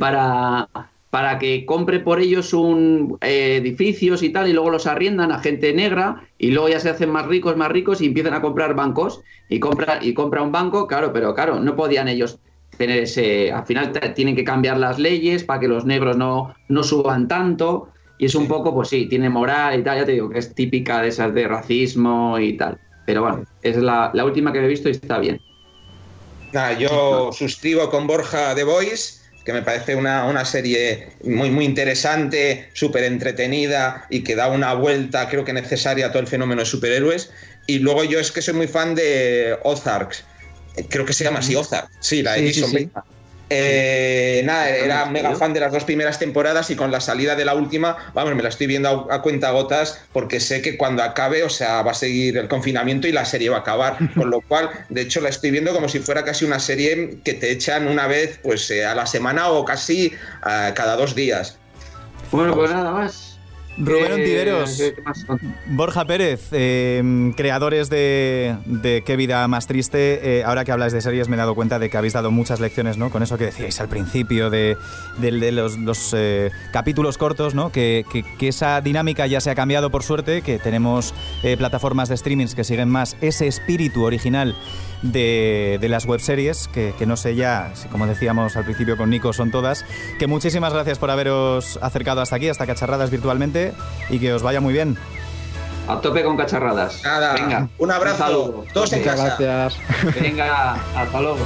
[0.00, 0.68] para,
[1.10, 5.38] para que compre por ellos un eh, edificios y tal, y luego los arriendan a
[5.38, 8.74] gente negra, y luego ya se hacen más ricos, más ricos, y empiezan a comprar
[8.74, 12.40] bancos, y compra, y compra un banco, claro, pero claro, no podían ellos
[12.76, 16.82] tener ese, al final tienen que cambiar las leyes para que los negros no, no
[16.82, 17.91] suban tanto,
[18.22, 20.54] y es un poco, pues sí, tiene moral y tal, ya te digo que es
[20.54, 24.68] típica de esas de racismo y tal, pero bueno, es la, la última que he
[24.68, 25.40] visto y está bien.
[26.52, 31.64] Nada, yo suscribo con Borja The Voice, que me parece una, una serie muy, muy
[31.64, 36.60] interesante, súper entretenida y que da una vuelta, creo que necesaria, a todo el fenómeno
[36.60, 37.32] de superhéroes.
[37.66, 40.22] Y luego yo es que soy muy fan de Ozarks.
[40.90, 41.90] Creo que se llama así Ozark.
[41.98, 42.90] Sí, la Sí, Edison sí, sí.
[43.54, 47.36] Eh, nada, era ¿En mega fan de las dos primeras temporadas y con la salida
[47.36, 50.76] de la última, vamos, me la estoy viendo a, a cuenta gotas porque sé que
[50.76, 53.96] cuando acabe, o sea, va a seguir el confinamiento y la serie va a acabar.
[54.14, 57.34] Con lo cual, de hecho, la estoy viendo como si fuera casi una serie que
[57.34, 61.58] te echan una vez pues eh, a la semana o casi eh, cada dos días.
[62.30, 63.31] Bueno, pues nada más.
[63.78, 64.82] Rubén Eh, Ontiveros.
[65.66, 70.38] Borja Pérez, eh, creadores de, de Qué vida más triste.
[70.40, 72.60] eh, ahora que habláis de series me he dado cuenta de que habéis dado muchas
[72.60, 73.10] lecciones, ¿no?
[73.10, 74.76] Con eso que decíais al principio de,
[75.18, 77.72] de- de los, los, eh, capítulos cortos, ¿no?
[77.72, 81.14] Que, que- que esa dinámica ya se ha cambiado por suerte, que tenemos
[81.58, 84.54] plataformas de streamings que siguen más ese espíritu original
[85.02, 89.10] de, de las webseries, que, que no sé ya, si como decíamos al principio con
[89.10, 89.84] Nico, son todas.
[90.18, 93.61] Que muchísimas gracias por haberos acercado hasta aquí, hasta Cacharradas virtualmente,
[94.08, 94.96] y que os vaya muy bien.
[95.88, 97.02] A tope con cacharradas.
[97.04, 98.18] Nada, Venga, un abrazo.
[98.18, 98.64] saludo.
[98.72, 99.36] Todos en casa.
[99.38, 99.78] gracias.
[100.20, 101.38] Venga, hasta luego.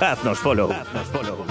[0.00, 0.68] Haznos follow.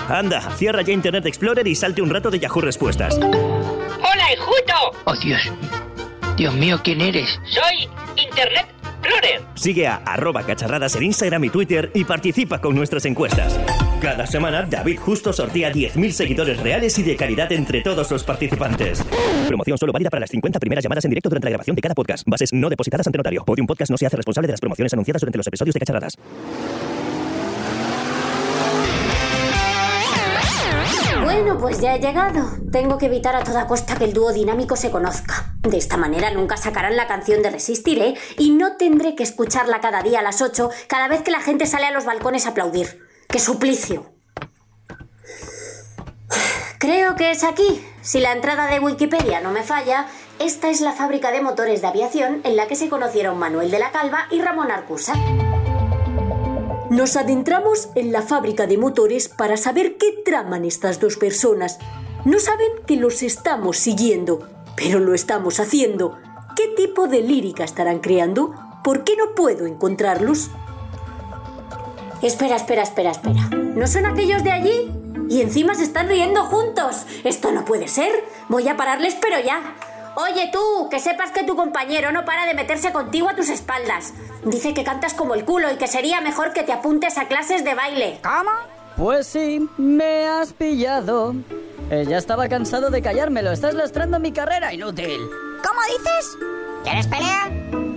[0.09, 3.17] Anda, cierra ya Internet Explorer y salte un rato de Yahoo Respuestas.
[3.17, 4.97] ¡Hola, hijuto!
[5.05, 5.39] Oh, Dios.
[6.35, 7.39] Dios mío, ¿quién eres?
[7.49, 7.87] Soy
[8.21, 9.41] Internet Explorer.
[9.55, 13.57] Sigue a arroba cacharradas en Instagram y Twitter y participa con nuestras encuestas.
[14.01, 19.05] Cada semana, David Justo sortea 10.000 seguidores reales y de calidad entre todos los participantes.
[19.47, 21.93] Promoción solo válida para las 50 primeras llamadas en directo durante la grabación de cada
[21.93, 22.23] podcast.
[22.25, 23.45] Bases no depositadas ante notario.
[23.45, 26.17] Podium Podcast no se hace responsable de las promociones anunciadas durante los episodios de Cacharradas.
[31.23, 32.57] Bueno, pues ya he llegado.
[32.71, 35.53] Tengo que evitar a toda costa que el dúo dinámico se conozca.
[35.61, 40.01] De esta manera nunca sacarán la canción de Resistiré y no tendré que escucharla cada
[40.01, 43.11] día a las 8 cada vez que la gente sale a los balcones a aplaudir.
[43.32, 44.11] ¡Qué suplicio!
[46.79, 47.82] Creo que es aquí.
[48.01, 50.07] Si la entrada de Wikipedia no me falla,
[50.39, 53.79] esta es la fábrica de motores de aviación en la que se conocieron Manuel de
[53.79, 55.13] la Calva y Ramón Arcusa.
[56.89, 61.79] Nos adentramos en la fábrica de motores para saber qué traman estas dos personas.
[62.25, 66.17] No saben que los estamos siguiendo, pero lo estamos haciendo.
[66.57, 68.53] ¿Qué tipo de lírica estarán creando?
[68.84, 70.49] ¿Por qué no puedo encontrarlos?
[72.22, 73.49] Espera, espera, espera, espera.
[73.51, 74.91] ¿No son aquellos de allí?
[75.30, 77.05] Y encima se están riendo juntos.
[77.24, 78.11] Esto no puede ser.
[78.49, 79.61] Voy a pararles, pero ya.
[80.15, 84.13] Oye tú, que sepas que tu compañero no para de meterse contigo a tus espaldas.
[84.43, 87.63] Dice que cantas como el culo y que sería mejor que te apuntes a clases
[87.63, 88.19] de baile.
[88.22, 88.51] ¿Cómo?
[88.97, 91.34] Pues sí, me has pillado.
[91.89, 93.51] Ya estaba cansado de callármelo.
[93.51, 95.22] Estás lastrando mi carrera, inútil.
[95.65, 96.38] ¿Cómo dices?
[96.84, 97.90] ¿Quieres pelea?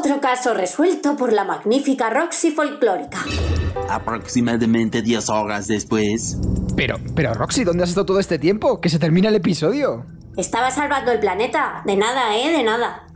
[0.00, 3.18] Otro caso resuelto por la magnífica Roxy folclórica.
[3.90, 6.38] Aproximadamente 10 horas después.
[6.74, 8.80] Pero, pero Roxy, ¿dónde has estado todo este tiempo?
[8.80, 10.06] Que se termina el episodio.
[10.38, 11.82] Estaba salvando el planeta.
[11.84, 12.50] De nada, ¿eh?
[12.50, 13.08] De nada.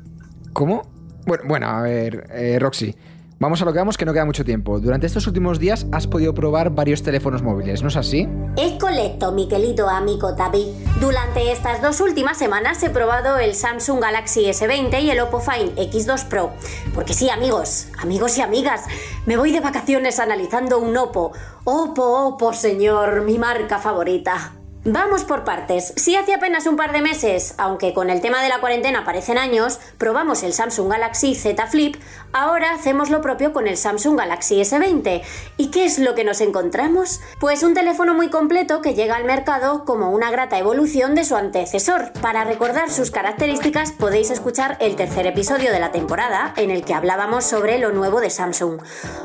[0.53, 0.83] ¿Cómo?
[1.25, 2.95] Bueno, bueno, a ver, eh, Roxy.
[3.41, 4.79] Vamos a lo que vamos, que no queda mucho tiempo.
[4.79, 8.29] Durante estos últimos días has podido probar varios teléfonos móviles, ¿no es así?
[8.57, 10.69] Es correcto, mi querido amigo David.
[11.01, 15.77] Durante estas dos últimas semanas he probado el Samsung Galaxy S20 y el Oppo Find
[15.77, 16.53] X2 Pro.
[16.95, 18.85] Porque sí, amigos, amigos y amigas,
[19.27, 21.33] me voy de vacaciones analizando un Oppo.
[21.65, 24.53] Oppo, Oppo, señor, mi marca favorita.
[24.87, 25.95] Vamos por partes.
[25.97, 29.39] Si hace apenas un par de meses, aunque con el tema de la cuarentena parecen
[29.39, 31.97] años, probamos el Samsung Galaxy Z Flip,
[32.35, 35.23] ahora hacemos lo propio con el Samsung Galaxy S20.
[35.57, 37.23] ¿Y qué es lo que nos encontramos?
[37.41, 41.35] Pues un teléfono muy completo que llega al mercado como una grata evolución de su
[41.35, 42.13] antecesor.
[42.21, 46.93] Para recordar sus características podéis escuchar el tercer episodio de la temporada en el que
[46.93, 48.83] hablábamos sobre lo nuevo de Samsung.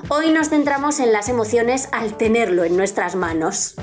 [0.07, 3.75] Hoy nos centramos en las emociones al tenerlo en nuestras manos.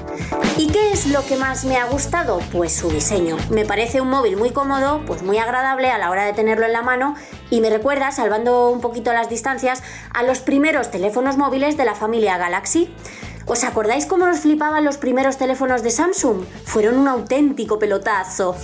[0.56, 2.40] ¿Y qué es lo que más me ha gustado?
[2.52, 3.36] Pues su diseño.
[3.50, 6.72] Me parece un móvil muy cómodo, pues muy agradable a la hora de tenerlo en
[6.72, 7.14] la mano
[7.50, 9.82] y me recuerda, salvando un poquito las distancias,
[10.14, 12.94] a los primeros teléfonos móviles de la familia Galaxy.
[13.48, 16.44] ¿Os acordáis cómo nos flipaban los primeros teléfonos de Samsung?
[16.64, 18.56] Fueron un auténtico pelotazo.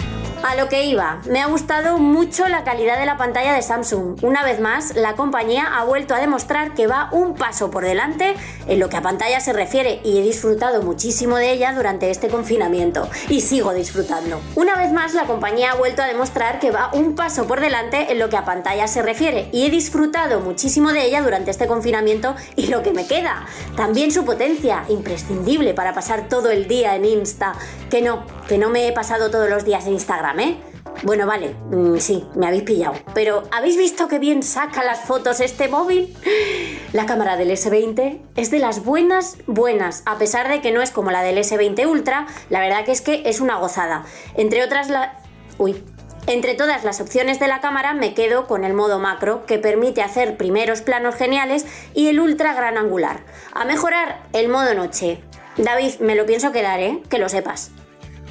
[0.42, 4.16] A lo que iba, me ha gustado mucho la calidad de la pantalla de Samsung.
[4.24, 8.34] Una vez más, la compañía ha vuelto a demostrar que va un paso por delante
[8.66, 12.26] en lo que a pantalla se refiere y he disfrutado muchísimo de ella durante este
[12.26, 14.40] confinamiento y sigo disfrutando.
[14.56, 18.10] Una vez más, la compañía ha vuelto a demostrar que va un paso por delante
[18.10, 21.68] en lo que a pantalla se refiere y he disfrutado muchísimo de ella durante este
[21.68, 23.46] confinamiento y lo que me queda.
[23.76, 27.54] También su potencia, imprescindible para pasar todo el día en Insta.
[27.90, 30.58] Que no, que no me he pasado todos los días en Instagram, ¿eh?
[31.04, 32.94] Bueno, vale, mm, sí, me habéis pillado.
[33.14, 36.14] Pero ¿habéis visto qué bien saca las fotos este móvil?
[36.92, 40.90] La cámara del S20 es de las buenas, buenas, a pesar de que no es
[40.90, 44.04] como la del S20 Ultra, la verdad que es que es una gozada.
[44.36, 45.18] Entre otras la...
[45.56, 45.82] Uy.
[46.26, 50.02] Entre todas las opciones de la cámara me quedo con el modo macro, que permite
[50.02, 53.24] hacer primeros planos geniales, y el ultra gran angular.
[53.52, 55.20] A mejorar el modo noche.
[55.56, 57.02] David, me lo pienso quedar, ¿eh?
[57.08, 57.72] Que lo sepas.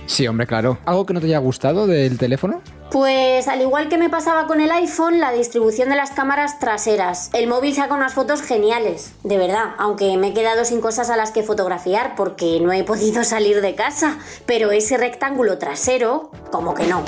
[0.06, 0.78] Sí, hombre, claro.
[0.86, 2.62] ¿Algo que no te haya gustado del teléfono?
[2.92, 7.30] Pues al igual que me pasaba con el iPhone, la distribución de las cámaras traseras.
[7.34, 11.16] El móvil saca unas fotos geniales, de verdad, aunque me he quedado sin cosas a
[11.16, 14.18] las que fotografiar porque no he podido salir de casa.
[14.46, 17.04] Pero ese rectángulo trasero, como que no.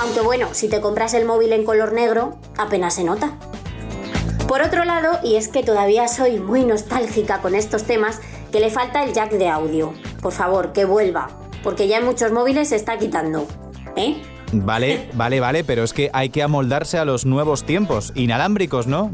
[0.00, 3.36] Aunque bueno, si te compras el móvil en color negro, apenas se nota.
[4.48, 8.20] Por otro lado, y es que todavía soy muy nostálgica con estos temas,
[8.50, 9.94] que le falta el jack de audio.
[10.20, 11.28] Por favor, que vuelva,
[11.62, 13.46] porque ya en muchos móviles se está quitando.
[13.96, 14.20] ¿Eh?
[14.52, 19.10] Vale, vale, vale, pero es que hay que amoldarse a los nuevos tiempos, inalámbricos, ¿no?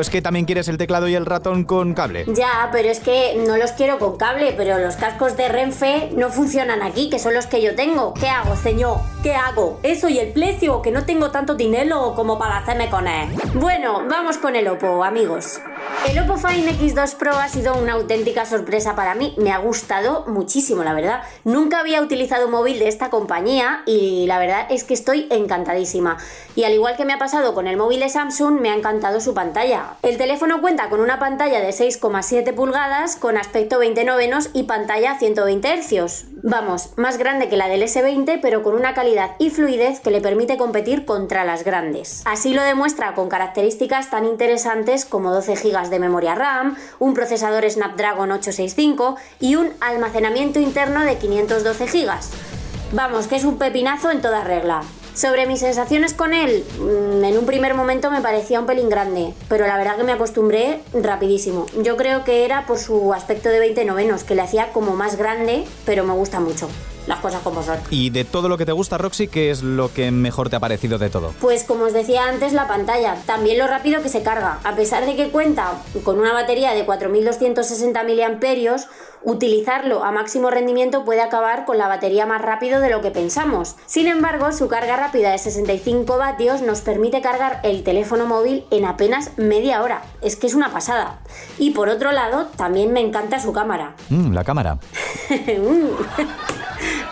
[0.00, 2.24] Es que también quieres el teclado y el ratón con cable.
[2.28, 6.30] Ya, pero es que no los quiero con cable, pero los cascos de Renfe no
[6.30, 8.14] funcionan aquí, que son los que yo tengo.
[8.14, 8.98] ¿Qué hago, señor?
[9.22, 9.80] ¿Qué hago?
[9.82, 13.28] Eso y el precio, que no tengo tanto dinero como para hacerme con él.
[13.54, 15.60] Bueno, vamos con el Oppo, amigos.
[16.08, 19.34] El Oppo Find X2 Pro ha sido una auténtica sorpresa para mí.
[19.36, 21.22] Me ha gustado muchísimo, la verdad.
[21.44, 26.18] Nunca había utilizado un móvil de esta compañía y la verdad es que estoy encantadísima.
[26.56, 29.20] Y al igual que me ha pasado con el móvil de Samsung, me ha encantado
[29.20, 29.94] su pantalla.
[30.02, 35.18] El teléfono cuenta con una pantalla de 6,7 pulgadas con aspecto 20 novenos y pantalla
[35.18, 36.24] 120 Hz.
[36.42, 40.20] Vamos, más grande que la del S20, pero con una calidad y fluidez que le
[40.20, 42.22] permite competir contra las grandes.
[42.24, 47.68] Así lo demuestra con características tan interesantes como 12 GB de memoria RAM, un procesador
[47.70, 52.59] Snapdragon 865 y un almacenamiento interno de 512 GB.
[52.92, 54.82] Vamos, que es un pepinazo en toda regla.
[55.14, 59.32] Sobre mis sensaciones con él, mm, en un primer momento me parecía un pelín grande,
[59.48, 61.66] pero la verdad que me acostumbré rapidísimo.
[61.82, 65.16] Yo creo que era por su aspecto de 20 novenos, que le hacía como más
[65.16, 66.68] grande, pero me gusta mucho.
[67.06, 67.78] Las cosas como son.
[67.90, 70.60] Y de todo lo que te gusta, Roxy, ¿qué es lo que mejor te ha
[70.60, 71.32] parecido de todo?
[71.40, 73.16] Pues como os decía antes, la pantalla.
[73.26, 74.58] También lo rápido que se carga.
[74.64, 75.72] A pesar de que cuenta
[76.04, 78.76] con una batería de 4260 mAh,
[79.22, 83.76] utilizarlo a máximo rendimiento puede acabar con la batería más rápido de lo que pensamos.
[83.86, 88.84] Sin embargo, su carga rápida de 65 vatios nos permite cargar el teléfono móvil en
[88.84, 90.02] apenas media hora.
[90.22, 91.18] Es que es una pasada.
[91.58, 93.94] Y por otro lado, también me encanta su cámara.
[94.08, 94.78] Mm, la cámara.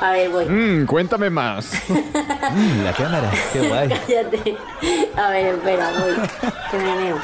[0.00, 0.44] A ver, voy.
[0.44, 1.72] Mm, cuéntame más.
[1.88, 3.88] Mm, la cámara, qué guay.
[4.06, 4.56] Cállate.
[5.16, 6.14] A ver, espera, voy.
[6.70, 7.18] Que me meo.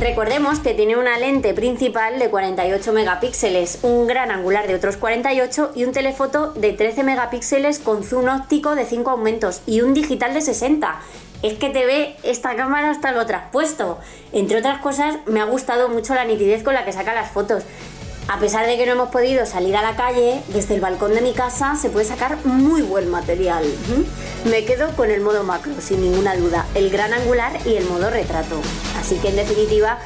[0.00, 5.72] Recordemos que tiene una lente principal de 48 megapíxeles, un gran angular de otros 48
[5.76, 10.34] y un telefoto de 13 megapíxeles con zoom óptico de 5 aumentos y un digital
[10.34, 10.98] de 60.
[11.42, 13.98] Es que te ve esta cámara hasta lo traspuesto.
[14.32, 17.62] Entre otras cosas, me ha gustado mucho la nitidez con la que saca las fotos.
[18.28, 21.20] A pesar de que no hemos podido salir a la calle, desde el balcón de
[21.20, 23.64] mi casa se puede sacar muy buen material.
[24.48, 28.10] Me quedo con el modo macro, sin ninguna duda, el gran angular y el modo
[28.10, 28.60] retrato.
[28.98, 29.98] Así que en definitiva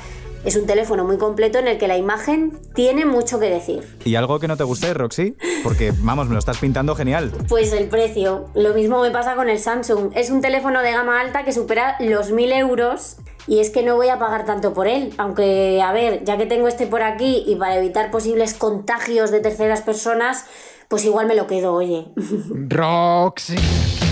[0.44, 3.96] es un teléfono muy completo en el que la imagen tiene mucho que decir.
[4.04, 5.36] ¿Y algo que no te guste, Roxy?
[5.64, 7.32] Porque, vamos, me lo estás pintando genial.
[7.48, 8.46] Pues el precio.
[8.54, 10.12] Lo mismo me pasa con el Samsung.
[10.14, 13.16] Es un teléfono de gama alta que supera los 1000 euros.
[13.46, 15.12] Y es que no voy a pagar tanto por él.
[15.18, 19.40] Aunque, a ver, ya que tengo este por aquí y para evitar posibles contagios de
[19.40, 20.44] terceras personas,
[20.88, 22.06] pues igual me lo quedo, oye.
[22.68, 23.56] Roxy.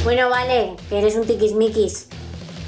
[0.05, 2.09] bueno, vale, que eres un tiquismiquis.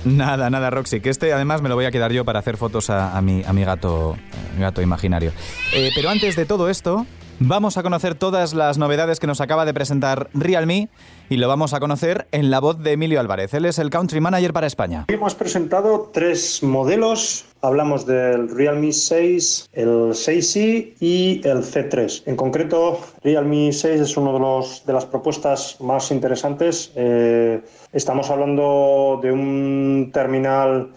[0.05, 2.91] Nada, nada, Roxy, que este además me lo voy a quedar yo para hacer fotos
[2.91, 4.17] a, a mi, a mi gato,
[4.59, 5.33] gato imaginario.
[5.75, 7.07] Eh, pero antes de todo esto,
[7.41, 10.89] vamos a conocer todas las novedades que nos acaba de presentar Realme
[11.29, 13.55] y lo vamos a conocer en la voz de Emilio Álvarez.
[13.55, 15.05] Él es el Country Manager para España.
[15.09, 17.45] Hemos presentado tres modelos.
[17.63, 22.23] Hablamos del Realme 6, el 6i y el C3.
[22.27, 26.93] En concreto, Realme 6 es uno de, de las propuestas más interesantes.
[26.95, 27.61] Eh,
[27.93, 30.91] estamos hablando de un terminal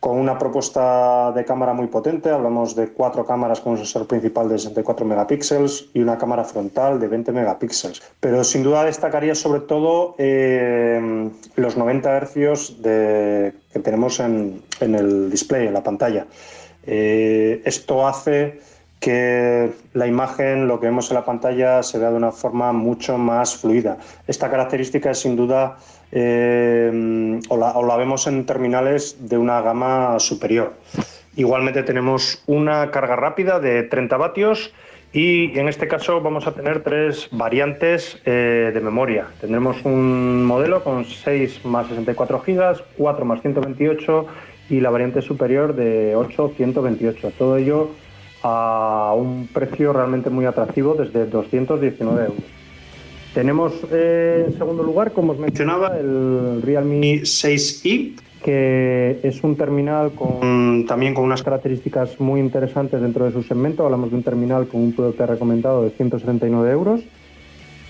[0.00, 2.30] con una propuesta de cámara muy potente.
[2.30, 7.00] Hablamos de cuatro cámaras con un sensor principal de 64 megapíxeles y una cámara frontal
[7.00, 8.02] de 20 megapíxeles.
[8.20, 15.30] Pero sin duda destacaría sobre todo eh, los 90 hercios que tenemos en, en, el
[15.30, 16.26] display, en la pantalla.
[16.86, 18.60] Eh, esto hace
[19.00, 23.18] que la imagen, lo que vemos en la pantalla, se vea de una forma mucho
[23.18, 23.98] más fluida.
[24.26, 25.76] Esta característica es sin duda
[26.18, 30.72] eh, o, la, o, la, vemos en terminales de una gama superior.
[31.36, 34.72] Igualmente tenemos una carga rápida de 30 vatios
[35.12, 39.26] y en este caso vamos a tener tres variantes eh, de memoria.
[39.42, 44.26] Tendremos un modelo con 6 más 64 gigas, 4 más 128
[44.70, 47.32] y la variante superior de 8 128.
[47.36, 47.90] Todo ello
[48.42, 52.65] a un precio realmente muy atractivo desde 219 euros.
[53.36, 60.12] Tenemos eh, en segundo lugar, como os mencionaba, el Realme 6i, que es un terminal
[60.12, 63.84] con, también con unas características muy interesantes dentro de su segmento.
[63.84, 67.02] Hablamos de un terminal con un PVP recomendado de 179 euros.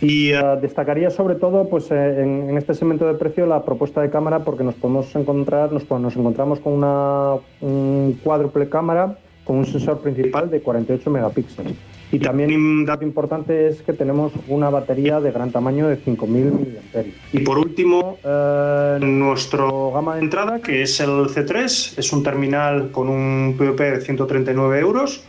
[0.01, 4.03] Y uh, destacaría sobre todo pues, eh, en, en, este segmento de precio la propuesta
[4.03, 9.59] de cámara porque nos podemos encontrar, nos, nos encontramos con una un cuádruple cámara con
[9.59, 11.77] un sensor principal de 48 megapíxeles.
[12.13, 16.53] Y también un dato importante es que tenemos una batería de gran tamaño de 5.000
[16.53, 17.05] mAh.
[17.33, 22.91] Y por último, eh, nuestro gama de entrada, que es el C3, es un terminal
[22.93, 25.25] con un PVP de 139 euros,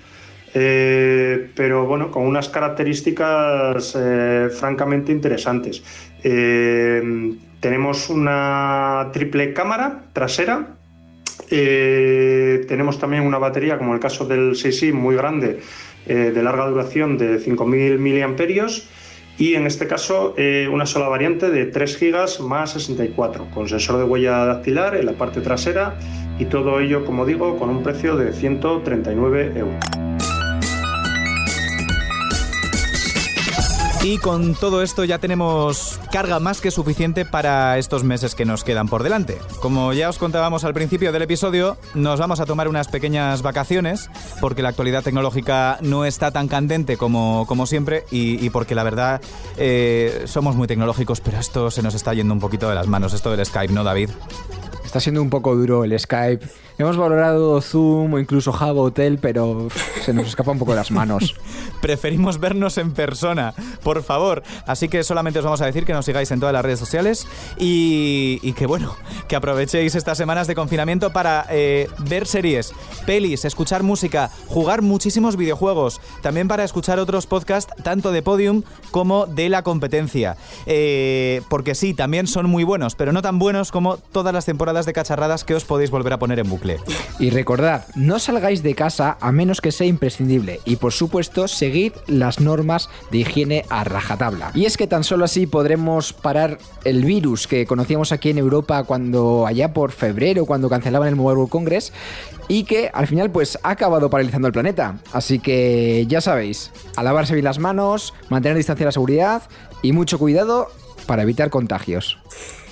[0.54, 5.84] eh, pero bueno, con unas características eh, francamente interesantes.
[6.24, 10.76] Eh, tenemos una triple cámara trasera.
[11.50, 15.60] tenemos también una batería, como el caso del 6i, muy grande,
[16.08, 18.88] eh, de larga duración de 5.000 miliamperios
[19.38, 23.98] y en este caso eh, una sola variante de 3 GB más 64 con sensor
[23.98, 25.98] de huella dactilar en la parte trasera
[26.40, 30.27] y todo ello como digo con un precio de 139 euros.
[34.04, 38.64] Y con todo esto ya tenemos carga más que suficiente para estos meses que nos
[38.64, 39.38] quedan por delante.
[39.60, 44.10] Como ya os contábamos al principio del episodio, nos vamos a tomar unas pequeñas vacaciones
[44.40, 49.22] porque la actualidad tecnológica no está tan candente como, como siempre y, porque la verdad
[49.58, 53.14] eh, somos muy tecnológicos, pero esto se nos está yendo un poquito de las manos,
[53.14, 54.10] esto del Skype, ¿no, David?
[54.86, 56.48] Está siendo un poco duro el Skype.
[56.80, 59.68] Hemos valorado Zoom o incluso Java Hotel, pero
[60.06, 61.36] se nos escapa un poco de las manos.
[61.82, 64.44] Preferimos vernos en persona, por favor.
[64.68, 67.28] Así que solamente os vamos a decir que nos sigáis en todas las redes sociales
[67.58, 68.96] y, que bueno,
[69.28, 72.74] que aprovechéis estas semanas de confinamiento para eh, ver series,
[73.08, 78.62] pelis, escuchar música, jugar muchísimos videojuegos, también para escuchar otros podcasts tanto de Podium
[78.92, 80.38] como de la competencia.
[80.68, 84.86] Eh, porque sí, también son muy buenos, pero no tan buenos como todas las temporadas
[84.86, 86.67] de cacharradas que os podéis volver a poner en bucle.
[87.20, 91.94] Y recordad, no salgáis de casa a menos que sea imprescindible y por supuesto seguid
[92.08, 94.52] las normas de higiene a rajatabla.
[94.54, 98.84] Y es que tan solo así podremos parar el virus que conocíamos aquí en Europa
[98.84, 101.94] cuando allá por febrero, cuando cancelaban el Mobile World Congress
[102.48, 104.98] y que al final pues ha acabado paralizando el planeta.
[105.14, 109.44] Así que ya sabéis, a lavarse bien las manos, mantener distancia de la seguridad
[109.82, 110.70] y mucho cuidado
[111.06, 112.18] para evitar contagios.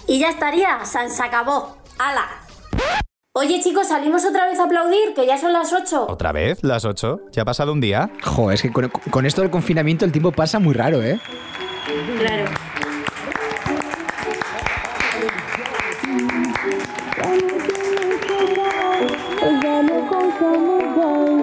[0.08, 1.78] Y ya estaría, se acabó.
[1.98, 2.46] ¡Hala!
[3.38, 6.06] Oye chicos, salimos otra vez a aplaudir, que ya son las 8.
[6.08, 6.64] ¿Otra vez?
[6.64, 7.20] ¿Las 8?
[7.34, 8.10] ¿Ya ha pasado un día?
[8.24, 11.20] Jo, es que con, con esto del confinamiento el tiempo pasa muy raro, ¿eh?
[12.18, 12.46] Claro.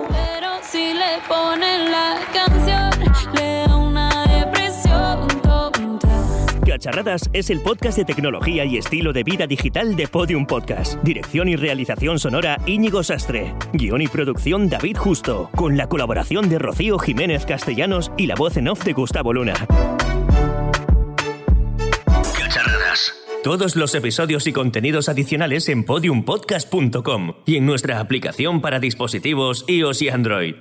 [0.09, 2.72] Pero si le ponen la canción,
[6.73, 10.95] Cacharradas es el podcast de tecnología y estilo de vida digital de Podium Podcast.
[11.03, 13.53] Dirección y realización sonora Íñigo Sastre.
[13.75, 15.51] Guión y producción David Justo.
[15.55, 19.53] Con la colaboración de Rocío Jiménez Castellanos y la voz en off de Gustavo Luna.
[22.39, 23.12] Cacharradas.
[23.45, 30.01] Todos los episodios y contenidos adicionales en podiumpodcast.com y en nuestra aplicación para dispositivos iOS
[30.01, 30.55] y Android.